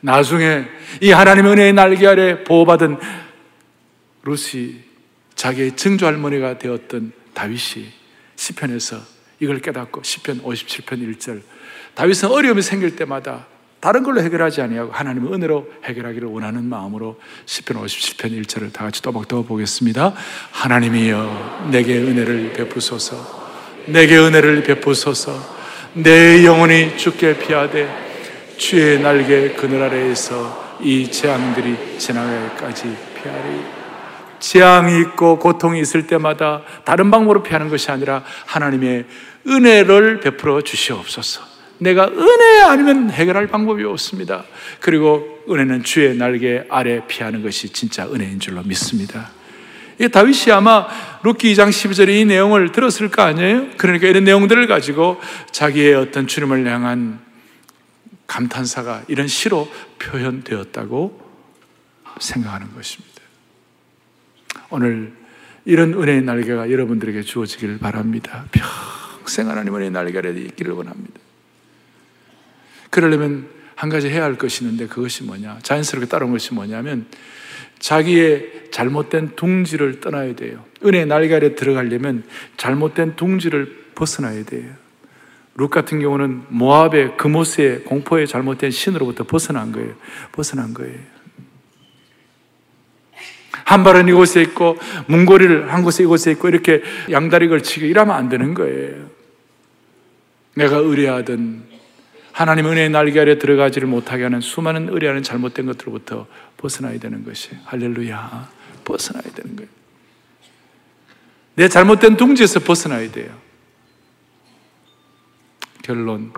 나중에 0.00 0.64
이 1.00 1.10
하나님의 1.10 1.52
은혜의 1.52 1.72
날개 1.74 2.06
아래 2.06 2.42
보호받은 2.44 2.98
루시 4.22 4.82
자기의 5.34 5.76
증조 5.76 6.06
할머니가 6.06 6.58
되었던 6.58 7.12
다윗이 7.34 7.92
시편에서 8.36 9.00
이걸 9.40 9.60
깨닫고 9.60 10.02
시편 10.02 10.42
57편 10.42 11.16
1절 11.18 11.42
다윗은 11.94 12.30
어려움이 12.30 12.62
생길 12.62 12.96
때마다 12.96 13.46
다른 13.80 14.02
걸로 14.02 14.20
해결하지 14.20 14.60
아니하고 14.60 14.92
하나님의 14.92 15.32
은혜로 15.32 15.66
해결하기를 15.84 16.28
원하는 16.28 16.64
마음으로 16.64 17.18
시편 17.46 17.82
57편 17.82 18.42
1절을 18.42 18.72
다 18.72 18.84
같이 18.84 19.00
또박또박 19.00 19.48
보겠습니다. 19.48 20.12
하나님이여 20.50 21.68
내게 21.70 21.96
은혜를 21.96 22.52
베푸소서 22.52 23.16
내게 23.86 24.18
은혜를 24.18 24.62
베푸소서 24.64 25.32
내 25.94 26.44
영혼이 26.44 26.98
주께 26.98 27.38
피하되 27.38 28.54
주의 28.58 29.00
날개 29.00 29.54
그늘 29.54 29.82
아래에서 29.82 30.78
이 30.82 31.10
재앙들이 31.10 31.98
지나가기까지 31.98 32.96
피하리 33.14 33.80
재앙이 34.40 35.00
있고 35.00 35.38
고통이 35.38 35.80
있을 35.80 36.06
때마다 36.06 36.62
다른 36.84 37.10
방법으로 37.10 37.42
피하는 37.42 37.68
것이 37.70 37.90
아니라 37.90 38.22
하나님의 38.46 39.06
은혜를 39.46 40.20
베풀어 40.20 40.60
주시옵소서. 40.62 41.49
내가 41.80 42.06
은혜 42.08 42.60
아니면 42.62 43.10
해결할 43.10 43.46
방법이 43.46 43.84
없습니다. 43.84 44.44
그리고 44.80 45.42
은혜는 45.48 45.82
주의 45.82 46.14
날개 46.16 46.64
아래 46.68 47.02
피하는 47.06 47.42
것이 47.42 47.72
진짜 47.72 48.06
은혜인 48.06 48.38
줄로 48.38 48.62
믿습니다. 48.62 49.30
이 49.98 50.08
다윗이 50.08 50.52
아마 50.52 50.86
룻기 51.22 51.52
2장 51.52 51.68
12절에 51.68 52.20
이 52.20 52.24
내용을 52.24 52.72
들었을 52.72 53.10
거 53.10 53.22
아니에요? 53.22 53.70
그러니까 53.76 54.06
이런 54.06 54.24
내용들을 54.24 54.66
가지고 54.66 55.20
자기의 55.52 55.94
어떤 55.94 56.26
주님을 56.26 56.66
향한 56.66 57.18
감탄사가 58.26 59.04
이런 59.08 59.26
시로 59.26 59.68
표현되었다고 59.98 61.20
생각하는 62.20 62.74
것입니다. 62.74 63.20
오늘 64.70 65.12
이런 65.64 65.94
은혜의 65.94 66.22
날개가 66.22 66.70
여러분들에게 66.70 67.22
주어지기를 67.22 67.78
바랍니다. 67.78 68.46
평생 68.52 69.48
하나님 69.48 69.74
은혜의 69.74 69.90
날개가 69.90 70.28
있기를 70.28 70.72
원합니다. 70.72 71.29
그러려면 72.90 73.48
한 73.74 73.88
가지 73.88 74.08
해야 74.08 74.24
할 74.24 74.36
것이 74.36 74.64
있는데 74.64 74.86
그것이 74.86 75.24
뭐냐? 75.24 75.60
자연스럽게 75.62 76.06
따라온 76.06 76.32
것이 76.32 76.52
뭐냐면 76.52 77.06
자기의 77.78 78.68
잘못된 78.70 79.36
둥지를 79.36 80.00
떠나야 80.00 80.34
돼요. 80.34 80.64
은혜 80.84 81.04
날개 81.04 81.34
아래 81.34 81.54
들어가려면 81.54 82.24
잘못된 82.56 83.16
둥지를 83.16 83.86
벗어나야 83.94 84.44
돼요. 84.44 84.70
룩 85.54 85.70
같은 85.70 86.00
경우는 86.00 86.44
모압의 86.48 87.16
그모스의 87.16 87.84
공포의 87.84 88.26
잘못된 88.26 88.70
신으로부터 88.70 89.24
벗어난 89.24 89.72
거예요. 89.72 89.94
벗어난 90.32 90.74
거예요. 90.74 90.98
한 93.64 93.84
발은 93.84 94.08
이곳에 94.08 94.42
있고 94.42 94.78
문고리를 95.06 95.72
한 95.72 95.82
곳에 95.82 96.02
이곳에 96.02 96.32
있고 96.32 96.48
이렇게 96.48 96.82
양다리 97.10 97.48
걸치고 97.48 97.86
이러면 97.86 98.16
안 98.16 98.28
되는 98.28 98.52
거예요. 98.52 99.10
내가 100.54 100.76
의뢰하던 100.76 101.69
하나님 102.40 102.64
은혜의 102.68 102.88
날개 102.88 103.20
아래 103.20 103.38
들어가지를 103.38 103.86
못하게 103.86 104.22
하는 104.22 104.40
수많은 104.40 104.88
의뢰하는 104.88 105.22
잘못된 105.22 105.66
것들로부터 105.66 106.26
벗어나야 106.56 106.98
되는 106.98 107.22
것이 107.22 107.50
할렐루야 107.66 108.50
벗어나야 108.82 109.24
되는 109.34 109.56
거예요. 109.56 109.70
내 111.56 111.68
잘못된 111.68 112.16
둥지에서 112.16 112.60
벗어나야 112.60 113.12
돼요. 113.12 113.38
결론 115.82 116.32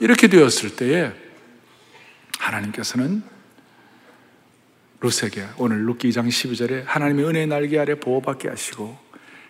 이렇게 0.00 0.28
되었을 0.28 0.76
때에 0.76 1.10
하나님께서는 2.38 3.22
루세게 5.00 5.46
오늘 5.56 5.86
룻기 5.86 6.10
2장 6.10 6.28
12절에 6.28 6.84
하나님의 6.84 7.24
은혜의 7.24 7.46
날개 7.46 7.78
아래 7.78 7.94
보호받게 7.94 8.50
하시고 8.50 8.98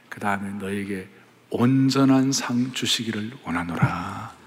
그 0.08 0.20
다음에 0.20 0.48
너에게 0.64 1.08
온전한 1.50 2.30
상 2.30 2.72
주시기를 2.72 3.32
원하노라. 3.42 4.41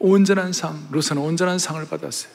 온전한 0.00 0.52
상, 0.52 0.88
루스는 0.90 1.22
온전한 1.22 1.58
상을 1.58 1.86
받았어요. 1.86 2.32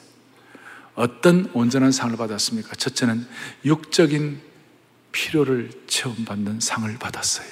어떤 0.94 1.50
온전한 1.52 1.92
상을 1.92 2.16
받았습니까? 2.16 2.74
첫째는 2.76 3.26
육적인 3.64 4.40
필요를 5.12 5.70
체험받는 5.86 6.60
상을 6.60 6.90
받았어요. 6.98 7.46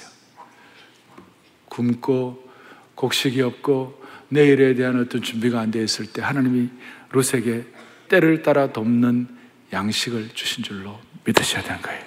굶고 1.69 2.49
곡식이 2.95 3.41
없고 3.41 4.01
내일에 4.29 4.73
대한 4.73 4.99
어떤 4.99 5.21
준비가 5.21 5.59
안 5.59 5.69
되어 5.69 5.83
있을 5.83 6.07
때 6.07 6.21
하나님이 6.21 6.69
룻에게 7.11 7.65
때를 8.07 8.41
따라 8.41 8.71
돕는 8.71 9.27
양식을 9.73 10.29
주신 10.33 10.63
줄로 10.63 10.99
믿으셔야 11.25 11.61
되는 11.61 11.81
거예요. 11.81 12.01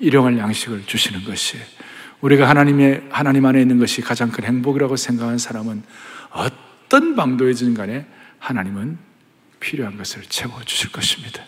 일용할 0.00 0.38
양식을 0.38 0.86
주시는 0.86 1.24
것이 1.24 1.58
우리가 2.20 2.48
하나님의 2.48 3.08
하나님 3.10 3.44
안에 3.44 3.60
있는 3.60 3.78
것이 3.78 4.00
가장 4.00 4.30
큰 4.30 4.44
행복이라고 4.44 4.96
생각하는 4.96 5.38
사람은 5.38 5.82
어떤 6.30 6.73
방도이든 7.16 7.74
간에 7.74 8.06
하나님은 8.38 8.98
필요한 9.60 9.96
것을 9.96 10.22
채워 10.22 10.60
주실 10.64 10.92
것입니다. 10.92 11.42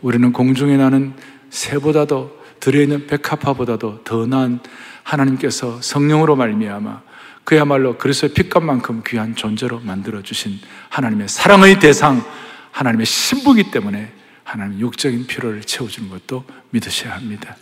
우리는 0.00 0.32
공중에 0.32 0.76
나는 0.76 1.14
새보다도 1.50 2.42
들에 2.60 2.82
있는 2.84 3.06
백합화보다도 3.06 4.04
더 4.04 4.26
나은 4.26 4.60
하나님께서 5.02 5.80
성령으로 5.82 6.36
말미암아 6.36 7.02
그야말로 7.44 7.98
그리스도의 7.98 8.34
핏값만큼 8.34 9.02
귀한 9.06 9.34
존재로 9.34 9.80
만들어 9.80 10.22
주신 10.22 10.58
하나님의 10.88 11.28
사랑의 11.28 11.80
대상 11.80 12.24
하나님의 12.70 13.04
신부기 13.04 13.70
때문에 13.70 14.12
하나님 14.44 14.80
육적인 14.80 15.26
필요를 15.26 15.62
채워주는 15.62 16.08
것도 16.08 16.44
믿으셔야 16.70 17.14
합니다. 17.14 17.56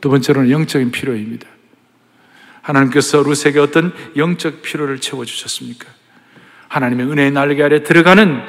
두 0.00 0.10
번째로는 0.10 0.50
영적인 0.50 0.90
필요입니다. 0.90 1.48
하나님께서 2.62 3.22
루세에게 3.22 3.58
어떤 3.58 3.94
영적 4.16 4.62
필요를 4.62 5.00
채워주셨습니까? 5.00 5.97
하나님의 6.68 7.06
은혜의 7.10 7.30
날개 7.32 7.62
아래 7.62 7.82
들어가는 7.82 8.42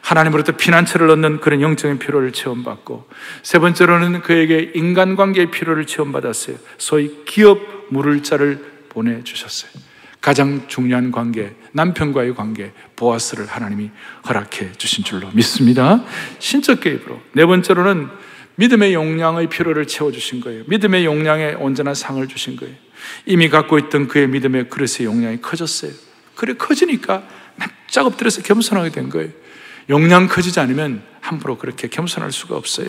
하나님으로부터 0.00 0.56
피난처를 0.56 1.10
얻는 1.10 1.40
그런 1.40 1.60
영적인 1.60 1.98
필요를 1.98 2.32
체험받고 2.32 3.08
세 3.42 3.58
번째로는 3.58 4.22
그에게 4.22 4.70
인간관계의 4.74 5.50
필요를 5.50 5.86
체험받았어요. 5.86 6.56
소위 6.78 7.24
기업 7.24 7.58
물을 7.88 8.22
자를 8.22 8.64
보내주셨어요. 8.88 9.70
가장 10.20 10.66
중요한 10.66 11.12
관계, 11.12 11.54
남편과의 11.72 12.34
관계, 12.34 12.72
보아스를 12.96 13.46
하나님이 13.46 13.90
허락해 14.28 14.72
주신 14.72 15.04
줄로 15.04 15.28
믿습니다. 15.32 16.02
신적 16.38 16.80
개입으로. 16.80 17.20
네 17.32 17.44
번째로는 17.46 18.08
믿음의 18.56 18.94
용량의 18.94 19.48
필요를 19.48 19.86
채워주신 19.86 20.40
거예요. 20.40 20.64
믿음의 20.66 21.04
용량에 21.04 21.54
온전한 21.54 21.94
상을 21.94 22.26
주신 22.26 22.56
거예요. 22.56 22.74
이미 23.26 23.48
갖고 23.48 23.78
있던 23.78 24.08
그의 24.08 24.28
믿음의 24.28 24.68
그릇의 24.68 25.04
용량이 25.04 25.40
커졌어요. 25.40 25.92
그래, 26.34 26.54
커지니까 26.54 27.26
납작 27.56 28.06
엎드려서 28.06 28.42
겸손하게 28.42 28.90
된 28.90 29.08
거예요. 29.08 29.30
용량 29.88 30.26
커지지 30.26 30.60
않으면 30.60 31.02
함부로 31.20 31.58
그렇게 31.58 31.88
겸손할 31.88 32.32
수가 32.32 32.56
없어요. 32.56 32.88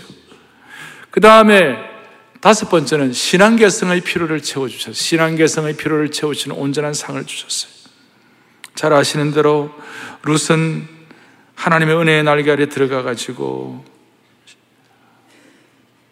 그 1.12 1.22
다음에 1.22 1.78
다섯 2.42 2.70
번째는 2.70 3.14
신앙개성의 3.14 4.02
필요를 4.02 4.42
채워주셨어요. 4.42 4.94
신앙개성의 4.94 5.78
필요를 5.78 6.12
채우시는 6.12 6.56
온전한 6.56 6.94
상을 6.94 7.24
주셨어요. 7.26 7.72
잘 8.76 8.94
아시는 8.94 9.32
대로 9.32 9.74
룻은 10.24 10.88
하나님의 11.56 11.96
은혜의 11.98 12.24
날개 12.24 12.52
아래 12.52 12.70
들어가 12.70 13.02
가지고 13.02 13.84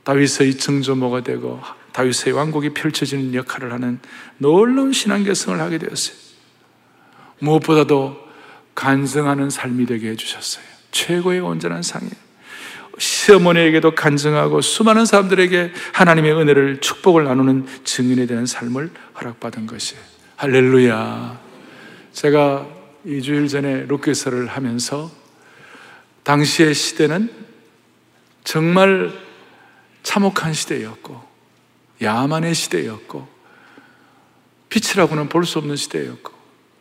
다윗의 0.03 0.57
증조모가 0.57 1.21
되고 1.21 1.61
다윗의 1.91 2.33
왕국이 2.33 2.69
펼쳐지는 2.73 3.33
역할을 3.35 3.71
하는 3.71 3.99
놀라운 4.37 4.93
신앙개성을 4.93 5.59
하게 5.59 5.77
되었어요. 5.77 6.15
무엇보다도 7.39 8.24
간증하는 8.75 9.49
삶이 9.49 9.85
되게 9.85 10.09
해주셨어요. 10.09 10.63
최고의 10.91 11.39
온전한 11.39 11.81
상이에요. 11.81 12.13
시어머니에게도 12.97 13.95
간증하고 13.95 14.61
수많은 14.61 15.05
사람들에게 15.05 15.73
하나님의 15.93 16.33
은혜를 16.33 16.81
축복을 16.81 17.25
나누는 17.25 17.65
증인에 17.83 18.25
대한 18.25 18.45
삶을 18.45 18.91
허락받은 19.19 19.67
것이에요. 19.67 20.01
할렐루야. 20.37 21.39
제가 22.13 22.67
2주일 23.05 23.49
전에 23.49 23.85
룩교서를 23.87 24.47
하면서 24.47 25.11
당시의 26.23 26.73
시대는 26.73 27.29
정말 28.43 29.11
참혹한 30.03 30.53
시대였고 30.53 31.21
야만의 32.01 32.55
시대였고 32.55 33.27
빛이라고는 34.69 35.29
볼 35.29 35.45
수 35.45 35.59
없는 35.59 35.75
시대였고 35.75 36.34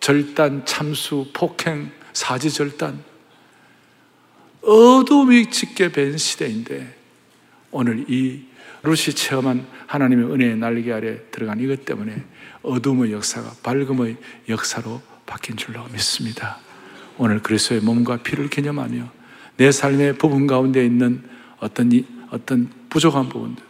절단, 0.04 0.66
참수, 0.66 1.30
폭행, 1.32 1.90
사지절단 2.12 3.02
어둠이 4.60 5.50
짙게 5.50 5.92
밴 5.92 6.18
시대인데 6.18 6.94
오늘 7.70 8.04
이 8.10 8.44
루시 8.82 9.14
체험한 9.14 9.66
하나님의 9.86 10.26
은혜의 10.26 10.56
날개 10.58 10.92
아래 10.92 11.18
들어간 11.30 11.58
이것 11.58 11.86
때문에 11.86 12.22
어둠의 12.60 13.12
역사가 13.12 13.52
밝음의 13.62 14.18
역사로 14.50 15.00
바뀐 15.24 15.56
줄로 15.56 15.82
믿습니다. 15.90 16.58
오늘 17.16 17.40
그리스도의 17.40 17.80
몸과 17.80 18.18
피를 18.18 18.50
기념하며 18.50 19.10
내 19.56 19.72
삶의 19.72 20.18
부분 20.18 20.46
가운데 20.46 20.84
있는 20.84 21.26
어떤 21.60 21.90
어떤 22.28 22.70
부족한 22.90 23.30
부분들, 23.30 23.64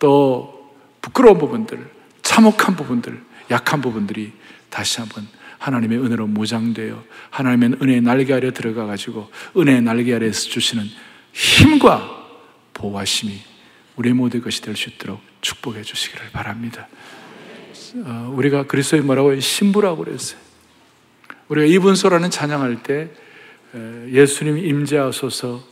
또 0.00 0.74
부끄러운 1.00 1.38
부분들, 1.38 1.78
참혹한 2.22 2.74
부분들, 2.74 3.22
약한 3.52 3.80
부분들이 3.80 4.32
다시 4.68 4.98
한번 4.98 5.28
하나님의 5.64 5.98
은혜로 5.98 6.26
무장되어 6.26 7.02
하나님의 7.30 7.78
은혜의 7.80 8.00
날개 8.02 8.34
아래 8.34 8.50
들어가 8.52 8.84
가지고 8.84 9.30
은혜의 9.56 9.80
날개 9.80 10.14
아래에서 10.14 10.50
주시는 10.50 10.84
힘과 11.32 12.22
보호하심이 12.74 13.40
우리 13.96 14.12
모두의 14.12 14.42
것이 14.42 14.60
될 14.60 14.76
수 14.76 14.90
있도록 14.90 15.22
축복해 15.40 15.82
주시기를 15.82 16.30
바랍니다. 16.32 16.86
어, 18.04 18.32
우리가 18.36 18.66
그리스도의 18.66 19.02
뭐라고 19.02 19.38
신부라고 19.40 20.04
그랬어요. 20.04 20.38
우리가 21.48 21.66
이분소라는 21.66 22.30
찬양할 22.30 22.82
때 22.82 23.10
예수님 24.10 24.58
임재하소서 24.58 25.64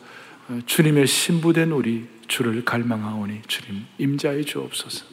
어, 0.48 0.61
주님의 0.64 1.07
신부된 1.07 1.70
우리 1.70 2.09
주를 2.28 2.64
갈망하오니 2.64 3.42
주님 3.46 3.85
임재하여 3.98 4.42
주옵소서. 4.44 5.12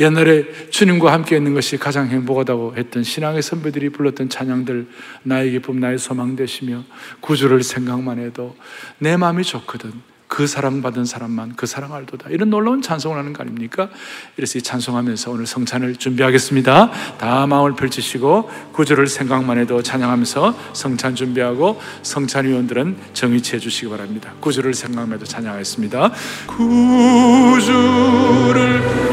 옛날에 0.00 0.70
주님과 0.70 1.12
함께 1.12 1.36
있는 1.36 1.54
것이 1.54 1.76
가장 1.76 2.08
행복하다고 2.08 2.76
했던 2.76 3.02
신앙의 3.02 3.42
선배들이 3.42 3.90
불렀던 3.90 4.28
찬양들 4.28 4.86
나의 5.22 5.52
기쁨 5.52 5.80
나의 5.80 5.98
소망 5.98 6.36
되시며 6.36 6.84
구주를 7.20 7.62
생각만 7.62 8.18
해도 8.18 8.56
내 8.98 9.16
마음이 9.16 9.42
좋거든 9.44 9.92
그 10.38 10.46
사랑받은 10.46 11.04
사람만 11.04 11.54
그 11.56 11.66
사랑 11.66 11.92
알도다. 11.92 12.30
이런 12.30 12.48
놀라운 12.48 12.80
찬송을 12.80 13.18
하는 13.18 13.32
거 13.32 13.42
아닙니까? 13.42 13.88
이래서 14.36 14.56
이 14.56 14.62
찬송하면서 14.62 15.32
오늘 15.32 15.48
성찬을 15.48 15.96
준비하겠습니다. 15.96 16.92
다 17.18 17.46
마음을 17.48 17.74
펼치시고 17.74 18.48
구주를 18.72 19.08
생각만 19.08 19.58
해도 19.58 19.82
찬양하면서 19.82 20.74
성찬 20.74 21.16
준비하고 21.16 21.80
성찬위원들은 22.02 22.98
정위치해 23.14 23.58
주시기 23.58 23.88
바랍니다. 23.88 24.30
구주를 24.38 24.74
생각만 24.74 25.14
해도 25.14 25.24
찬양하겠습니다. 25.24 26.12
구주를 26.46 27.90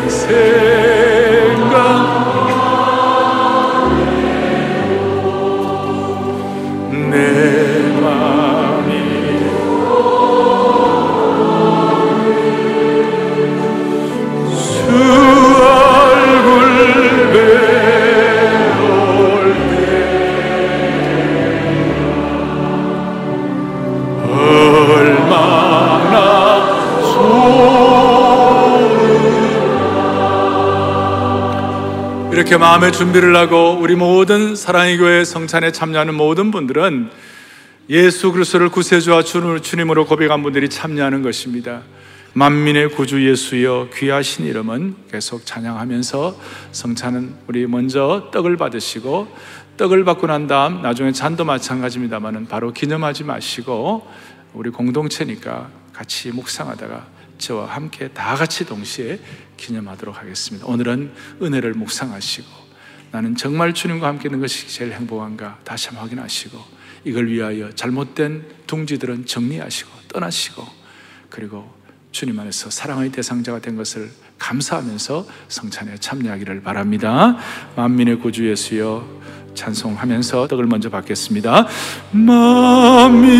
생각 0.07 1.65
이렇게 32.45 32.57
마음의 32.57 32.91
준비를 32.91 33.35
하고 33.35 33.75
우리 33.81 33.95
모든 33.95 34.55
사랑의 34.55 34.99
교회 34.99 35.25
성찬에 35.25 35.71
참여하는 35.71 36.13
모든 36.13 36.51
분들은 36.51 37.09
예수 37.89 38.31
그리스도를 38.31 38.69
구세주와 38.69 39.23
주님으로 39.23 40.05
고백한 40.05 40.43
분들이 40.43 40.69
참여하는 40.69 41.23
것입니다. 41.23 41.81
만민의 42.33 42.91
구주 42.91 43.27
예수여 43.27 43.89
귀하신 43.95 44.45
이름은 44.45 44.95
계속 45.11 45.43
찬양하면서 45.43 46.39
성찬은 46.71 47.33
우리 47.47 47.65
먼저 47.65 48.29
떡을 48.31 48.57
받으시고 48.57 49.27
떡을 49.77 50.05
받고 50.05 50.27
난 50.27 50.45
다음 50.45 50.83
나중에 50.83 51.13
잔도 51.13 51.45
마찬가지입니다만은 51.45 52.45
바로 52.45 52.71
기념하지 52.71 53.23
마시고 53.23 54.05
우리 54.53 54.69
공동체니까 54.69 55.69
같이 55.93 56.29
묵상하다가 56.29 57.14
저와 57.37 57.67
함께 57.67 58.07
다 58.09 58.35
같이 58.35 58.65
동시에 58.65 59.19
기념하도록 59.57 60.17
하겠습니다. 60.17 60.65
오늘은 60.65 61.11
은혜를 61.41 61.73
묵상하시고 61.73 62.47
나는 63.11 63.35
정말 63.35 63.73
주님과 63.73 64.07
함께 64.07 64.27
있는 64.27 64.41
것이 64.41 64.67
제일 64.67 64.91
행복한가 64.93 65.59
다시 65.63 65.87
한번 65.87 66.03
확인하시고 66.05 66.57
이걸 67.05 67.27
위하여 67.27 67.71
잘못된 67.71 68.45
둥지들은 68.67 69.25
정리하시고 69.25 69.89
떠나시고 70.09 70.65
그리고 71.29 71.73
주님 72.11 72.39
안에서 72.39 72.69
사랑의 72.69 73.11
대상자가 73.11 73.59
된 73.59 73.75
것을 73.75 74.09
감사하면서 74.39 75.27
성찬에 75.47 75.97
참여하기를 75.97 76.61
바랍니다. 76.61 77.37
만민의 77.75 78.19
구주 78.19 78.49
예수여 78.49 79.21
찬송하면서 79.53 80.47
떡을 80.47 80.65
먼저 80.65 80.89
받겠습니다. 80.89 81.67
만민의 82.11 83.35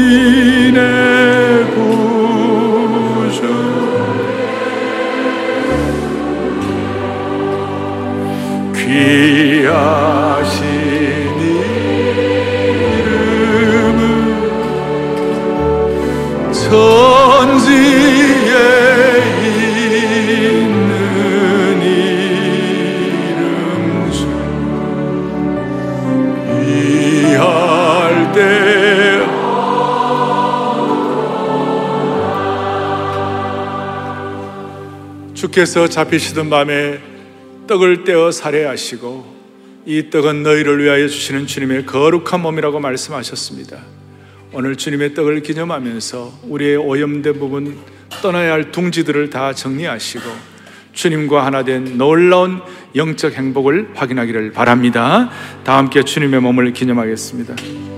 주께서 35.56 35.88
잡히시던 35.88 36.50
밤에 36.50 37.00
떡을 37.68 38.04
떼어 38.04 38.32
살해하시고 38.32 39.35
이 39.88 40.10
떡은 40.10 40.42
너희를 40.42 40.84
위하여 40.84 41.08
주시는 41.08 41.46
주님의 41.46 41.86
거룩한 41.86 42.42
몸이라고 42.42 42.80
말씀하셨습니다. 42.80 43.78
오늘 44.52 44.76
주님의 44.76 45.14
떡을 45.14 45.44
기념하면서 45.44 46.40
우리의 46.44 46.78
오염된 46.78 47.38
부분 47.38 47.78
떠나야 48.22 48.54
할 48.54 48.72
둥지들을 48.72 49.30
다 49.30 49.54
정리하시고 49.54 50.24
주님과 50.94 51.46
하나 51.46 51.64
된 51.64 52.00
놀라운 52.00 52.62
영적 52.96 53.34
행복을 53.34 53.90
확인하기를 53.94 54.54
바랍니다. 54.54 55.30
다 55.64 55.78
함께 55.78 56.04
주님의 56.04 56.40
몸을 56.40 56.74
기념하겠습니다. 56.74 57.95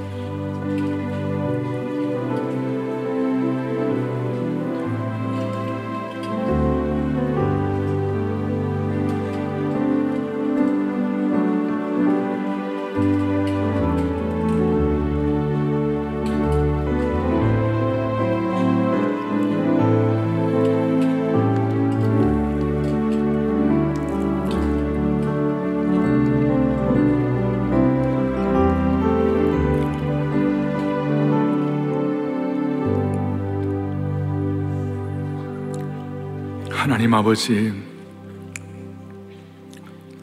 아버지, 37.28 37.73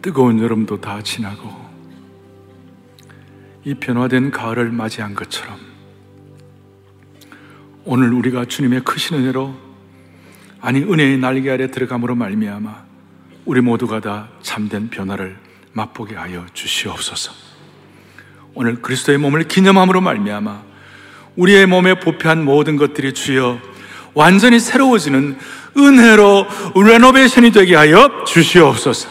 뜨거운 0.01 0.41
여름도 0.41 0.81
다 0.81 1.03
지나고 1.03 1.51
이 3.63 3.75
변화된 3.75 4.31
가을을 4.31 4.71
맞이한 4.71 5.15
것처럼 5.15 5.59
오늘 7.85 8.11
우리가 8.15 8.47
주님의 8.47 8.85
크신 8.85 9.19
은혜로 9.19 9.55
아니 10.63 10.81
은혜의 10.81 11.19
날개 11.19 11.51
아래 11.51 11.71
들어감으로 11.71 12.15
말미암아 12.15 12.85
우리 13.45 13.61
모두가 13.61 14.01
다 14.01 14.31
참된 14.41 14.89
변화를 14.89 15.37
맛보게 15.75 16.15
하여 16.15 16.47
주시옵소서. 16.55 17.33
오늘 18.55 18.81
그리스도의 18.81 19.19
몸을 19.19 19.47
기념함으로 19.47 20.01
말미암아 20.01 20.63
우리의 21.37 21.67
몸에 21.67 22.01
부패한 22.01 22.43
모든 22.47 22.77
것들이 22.77 23.13
주여 23.13 23.74
완전히 24.15 24.61
새로워지는 24.61 25.37
은혜로 25.77 26.47
레노베이션이 26.75 27.51
되게 27.53 27.75
하여 27.75 28.25
주시옵소서. 28.27 29.09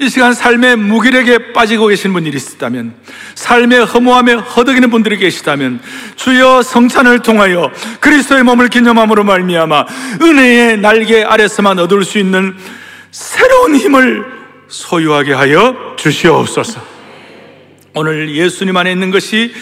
이 0.00 0.08
시간 0.08 0.32
삶의 0.32 0.76
무기력에 0.76 1.52
빠지고 1.52 1.88
계신 1.88 2.12
분들이 2.12 2.38
있다면, 2.38 2.94
삶의 3.34 3.86
허무함에 3.86 4.34
허덕이는 4.34 4.90
분들이 4.90 5.16
계시다면, 5.16 5.80
주여 6.14 6.62
성찬을 6.62 7.20
통하여 7.20 7.72
그리스도의 7.98 8.44
몸을 8.44 8.68
기념함으로 8.68 9.24
말미암아 9.24 9.86
은혜의 10.22 10.78
날개 10.78 11.24
아래서만 11.24 11.80
얻을 11.80 12.04
수 12.04 12.18
있는 12.18 12.54
새로운 13.10 13.74
힘을 13.74 14.24
소유하게 14.68 15.32
하여 15.32 15.96
주시옵소서. 15.96 16.80
오늘 17.94 18.32
예수님 18.32 18.76
안에 18.76 18.92
있는 18.92 19.10
것이 19.10 19.52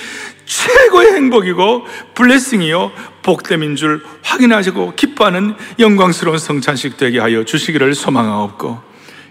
최고의 0.46 1.12
행복이고 1.12 1.86
블레싱이요. 2.14 2.92
복됨인 3.22 3.76
줄 3.76 4.02
확인하시고 4.22 4.94
기뻐하는 4.94 5.54
영광스러운 5.78 6.38
성찬식 6.38 6.96
되게 6.96 7.18
하여 7.18 7.44
주시기를 7.44 7.94
소망하옵고 7.94 8.80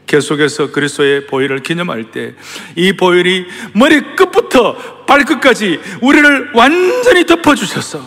계속해서 0.06 0.72
그리스도의 0.72 1.26
보혈을 1.28 1.64
기념할 1.64 2.12
때 2.12 2.36
이 2.76 2.94
보혈이 2.94 3.46
머리 3.74 4.02
끝부터 4.16 5.06
발끝까지 5.06 5.80
우리를 6.02 6.52
완전히 6.54 7.26
덮어주셔서 7.26 8.02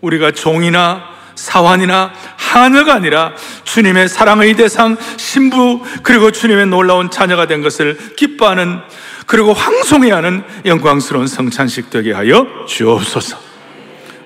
우리가 0.00 0.30
종이나 0.30 1.02
사환이나 1.34 2.12
하녀가 2.36 2.94
아니라 2.94 3.34
주님의 3.64 4.08
사랑의 4.08 4.54
대상 4.54 4.96
신부 5.16 5.82
그리고 6.02 6.30
주님의 6.30 6.66
놀라운 6.66 7.10
자녀가 7.10 7.46
된 7.46 7.60
것을 7.62 7.98
기뻐하는 8.16 8.80
그리고 9.26 9.52
황송해야 9.52 10.16
하는 10.16 10.42
영광스러운 10.64 11.26
성찬식 11.26 11.90
되게 11.90 12.12
하여 12.12 12.46
주옵소서. 12.66 13.46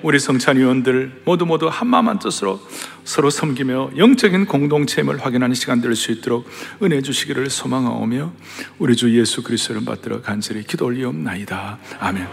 우리 0.03 0.18
성찬위원들 0.18 1.22
모두 1.24 1.44
모두 1.44 1.68
한마음한 1.68 2.20
뜻으로 2.20 2.59
서로 3.05 3.28
섬기며 3.28 3.90
영적인 3.98 4.46
공동체임을 4.46 5.24
확인하는 5.24 5.55
시간 5.55 5.80
될 5.82 5.94
수 5.94 6.11
있도록 6.12 6.48
은혜 6.82 7.03
주시기를 7.03 7.51
소망하오며 7.51 8.32
우리 8.78 8.96
주 8.96 9.18
예수 9.18 9.42
그리스도를 9.42 9.84
받들어 9.84 10.22
간절히 10.22 10.64
기도 10.64 10.86
올리옵나이다. 10.86 11.78
아멘. 11.98 12.26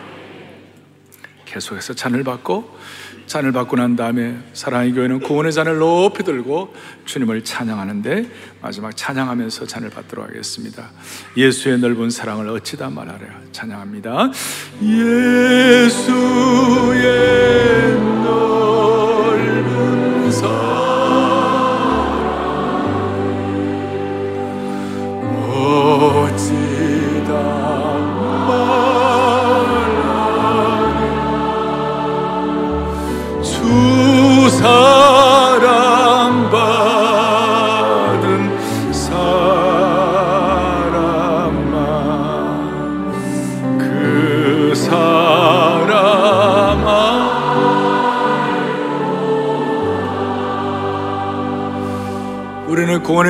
계속해서 1.46 1.94
잔을 1.94 2.24
받고 2.24 2.77
잔을 3.28 3.52
받고 3.52 3.76
난 3.76 3.96
다음에 3.96 4.38
사랑의 4.54 4.94
교회는 4.94 5.20
구원의 5.20 5.54
잔을 5.54 5.78
높이 5.78 6.24
들고 6.24 6.74
주님을 7.06 7.44
찬양하는데 7.44 8.26
마지막 8.62 8.96
찬양하면서 8.96 9.68
잔을 9.68 9.90
받도록 9.90 10.28
하겠습니다. 10.28 10.90
예수의 11.36 11.78
넓은 11.80 12.10
사랑을 12.10 12.50
어찌다 12.50 12.90
말하랴 12.90 13.28
찬양합니다. 13.52 14.32
예수의 14.82 15.12
넓은 18.24 18.57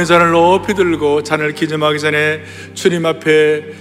잔을 0.08 0.32
높이 0.32 0.74
들고 0.74 1.24
잔을 1.24 1.54
기념하기 1.54 2.00
전에 2.00 2.44
주님 2.74 3.06
앞에 3.06 3.74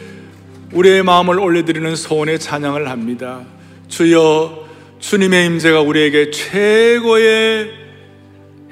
우리의 0.72 1.03
마음을 1.03 1.39
올려드리는 1.39 1.97
소원의 1.97 2.39
찬양을 2.39 2.91
합니다. 2.91 3.45
주여 3.89 4.66
주님의 4.99 5.47
임재가 5.47 5.81
우리에게 5.81 6.31
최고의 6.31 7.70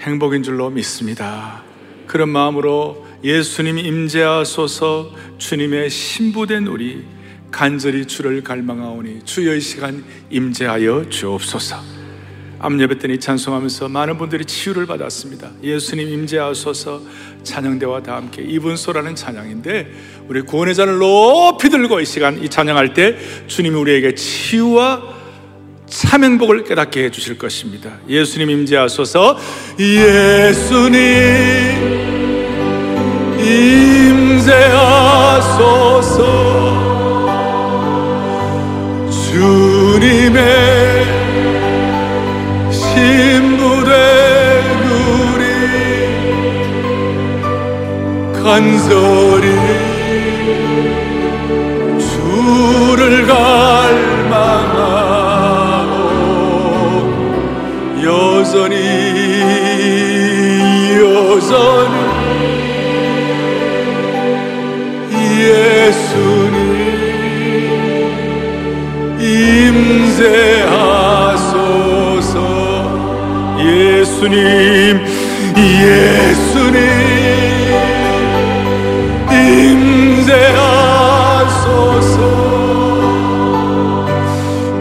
행복인 0.01 0.43
줄로 0.43 0.69
믿습니다. 0.71 1.63
그런 2.07 2.29
마음으로 2.29 3.07
예수님 3.23 3.79
임재하소서 3.79 5.13
주님의 5.39 5.89
신부된 5.89 6.67
우리 6.67 7.05
간절히 7.51 8.05
주를 8.05 8.43
갈망하오니 8.43 9.25
주여 9.25 9.55
이 9.55 9.61
시간 9.61 10.05
임재하여 10.29 11.09
주옵소서. 11.09 12.04
암예배 12.65 12.97
때니 12.97 13.21
찬송하면서 13.21 13.91
많은 13.91 14.17
분들이 14.17 14.47
치유를 14.47 14.87
받았습니다. 14.87 15.51
예수님 15.63 16.09
임재하소서 16.09 17.03
찬양대와 17.43 18.03
다 18.03 18.17
함께 18.17 18.41
이분소라는 18.41 19.17
찬양인데 19.17 19.93
우리 20.29 20.41
구원의 20.41 20.75
잔을 20.75 20.97
높이 20.97 21.69
들고 21.69 22.01
이 22.01 22.07
시간 22.07 22.43
이 22.43 22.49
찬양할 22.49 22.95
때 22.95 23.19
주님이 23.49 23.77
우리에게 23.77 24.15
치유와 24.15 25.03
참 25.85 26.25
행복을 26.25 26.65
깨닫게 26.65 27.05
해 27.05 27.11
주실 27.11 27.37
것입니다. 27.37 27.99
예수님 28.09 28.49
임재하소서. 28.49 29.39
예수님 29.79 30.95
임재하소서. 34.25 35.05
주님의 39.35 41.24
신부된 42.95 43.93
우리 44.87 45.43
간절히 48.41 49.47
주를 51.99 53.27
갈망하고 53.27 54.31
여전히 58.05 58.77
여전히 61.01 61.97
예수님 65.41 66.55
임재 69.19 70.54
예수님 74.25 75.05
예수님 75.57 76.79
임재하소서. 80.25 80.55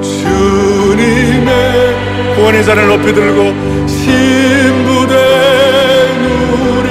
주님의 0.01 1.51
구원의 2.35 2.63
잔을 2.63 2.87
높이 2.87 3.13
들고 3.13 3.53
신부된 3.87 5.13
우리 6.77 6.89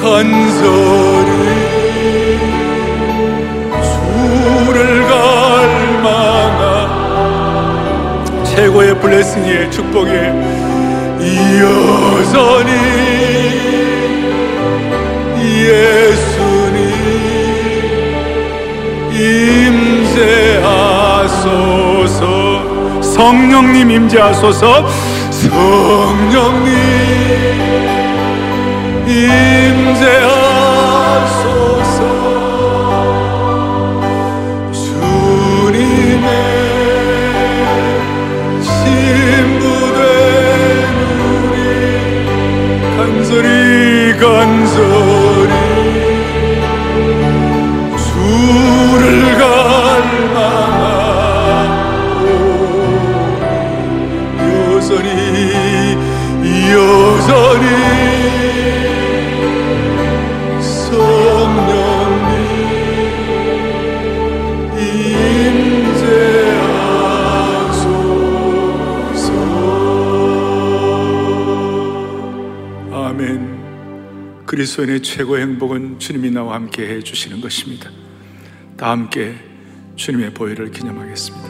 간절 0.00 1.07
최고의 8.68 9.00
블레싱의 9.00 9.70
축복의 9.70 10.12
여전히 11.58 12.70
예수님 15.64 16.78
임재하소서. 20.20 21.32
성령님 23.00 23.90
임재하소서. 23.90 24.86
성령님 25.30 26.68
임재하소서. 29.08 30.28
주님의 34.72 36.57
간절히 43.38 44.18
간절히 44.18 45.52
주를 47.96 49.04
갈망하고 49.38 50.18
여전히 54.74 55.08
여전히 56.72 57.57
그리스도인의 74.58 75.02
최고의 75.02 75.42
행복은 75.42 76.00
주님이 76.00 76.32
나와 76.32 76.54
함께 76.54 76.82
해 76.88 77.00
주시는 77.00 77.40
것입니다. 77.40 77.92
다 78.76 78.90
함께 78.90 79.36
주님의 79.94 80.34
보혈을 80.34 80.72
기념하겠습니다. 80.72 81.48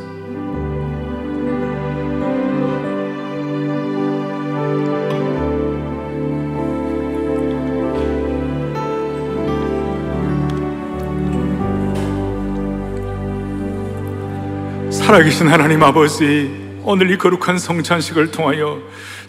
살아계신 14.90 15.48
하나님 15.48 15.82
아버지, 15.82 16.50
오늘 16.84 17.10
이 17.10 17.16
거룩한 17.16 17.58
성찬식을 17.58 18.32
통하여 18.32 18.82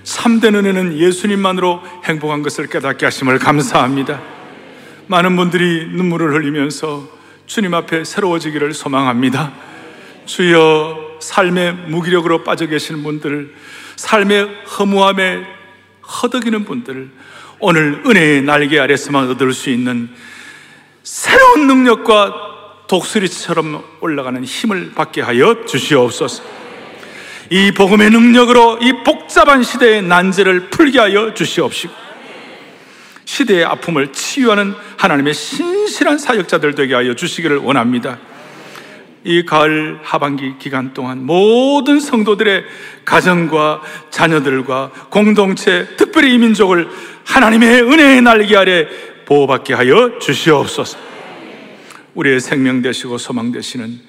참된 0.10 0.56
은혜는 0.56 0.98
예수님만으로 0.98 1.84
행복한 2.04 2.42
것을 2.42 2.66
깨닫게 2.66 3.06
하심을 3.06 3.38
감사합니다. 3.38 4.20
많은 5.06 5.36
분들이 5.36 5.88
눈물을 5.94 6.34
흘리면서 6.34 7.08
주님 7.46 7.76
앞에 7.76 8.04
새로워지기를 8.04 8.74
소망합니다. 8.74 9.54
주여 10.26 11.20
삶의 11.20 11.74
무기력으로 11.90 12.44
빠져 12.44 12.66
계시는 12.66 13.04
분들, 13.04 13.54
삶의 13.98 14.50
허무함에 14.80 15.44
허덕이는 16.02 16.66
분들, 16.66 17.12
오늘 17.60 18.02
은혜의 18.04 18.42
날개 18.42 18.80
아래서만 18.80 19.30
얻을 19.30 19.54
수 19.54 19.70
있는 19.70 20.10
새로운 21.04 21.68
능력과 21.68 22.88
독수리처럼 22.88 23.84
올라가는 24.02 24.44
힘을 24.44 24.94
받게 24.96 25.22
하여 25.22 25.66
주시옵소서. 25.68 26.59
이 27.52 27.72
복음의 27.72 28.12
능력으로 28.12 28.78
이 28.82 28.94
복잡한 29.04 29.64
시대의 29.64 30.04
난제를 30.04 30.70
풀게 30.70 31.00
하여 31.00 31.34
주시옵시고 31.34 31.94
시대의 33.26 33.66
아픔을 33.66 34.12
치유하는 34.12 34.74
하나님의 34.98 35.34
신실한 35.34 36.18
사역자들 36.18 36.76
되게 36.76 36.94
하여 36.94 37.16
주시기를 37.16 37.58
원합니다. 37.58 38.20
이 39.24 39.46
가을 39.46 40.00
하반기 40.04 40.54
기간 40.60 40.94
동안 40.94 41.26
모든 41.26 42.00
성도들의 42.00 42.64
가정과 43.04 43.82
자녀들과 44.10 44.92
공동체, 45.10 45.88
특별히 45.98 46.34
이 46.34 46.38
민족을 46.38 46.88
하나님의 47.26 47.82
은혜의 47.84 48.22
날개 48.22 48.56
아래 48.56 48.88
보호받게 49.26 49.74
하여 49.74 50.20
주시옵소서. 50.20 50.98
우리의 52.16 52.40
생명 52.40 52.82
되시고 52.82 53.18
소망 53.18 53.52
되시는 53.52 54.09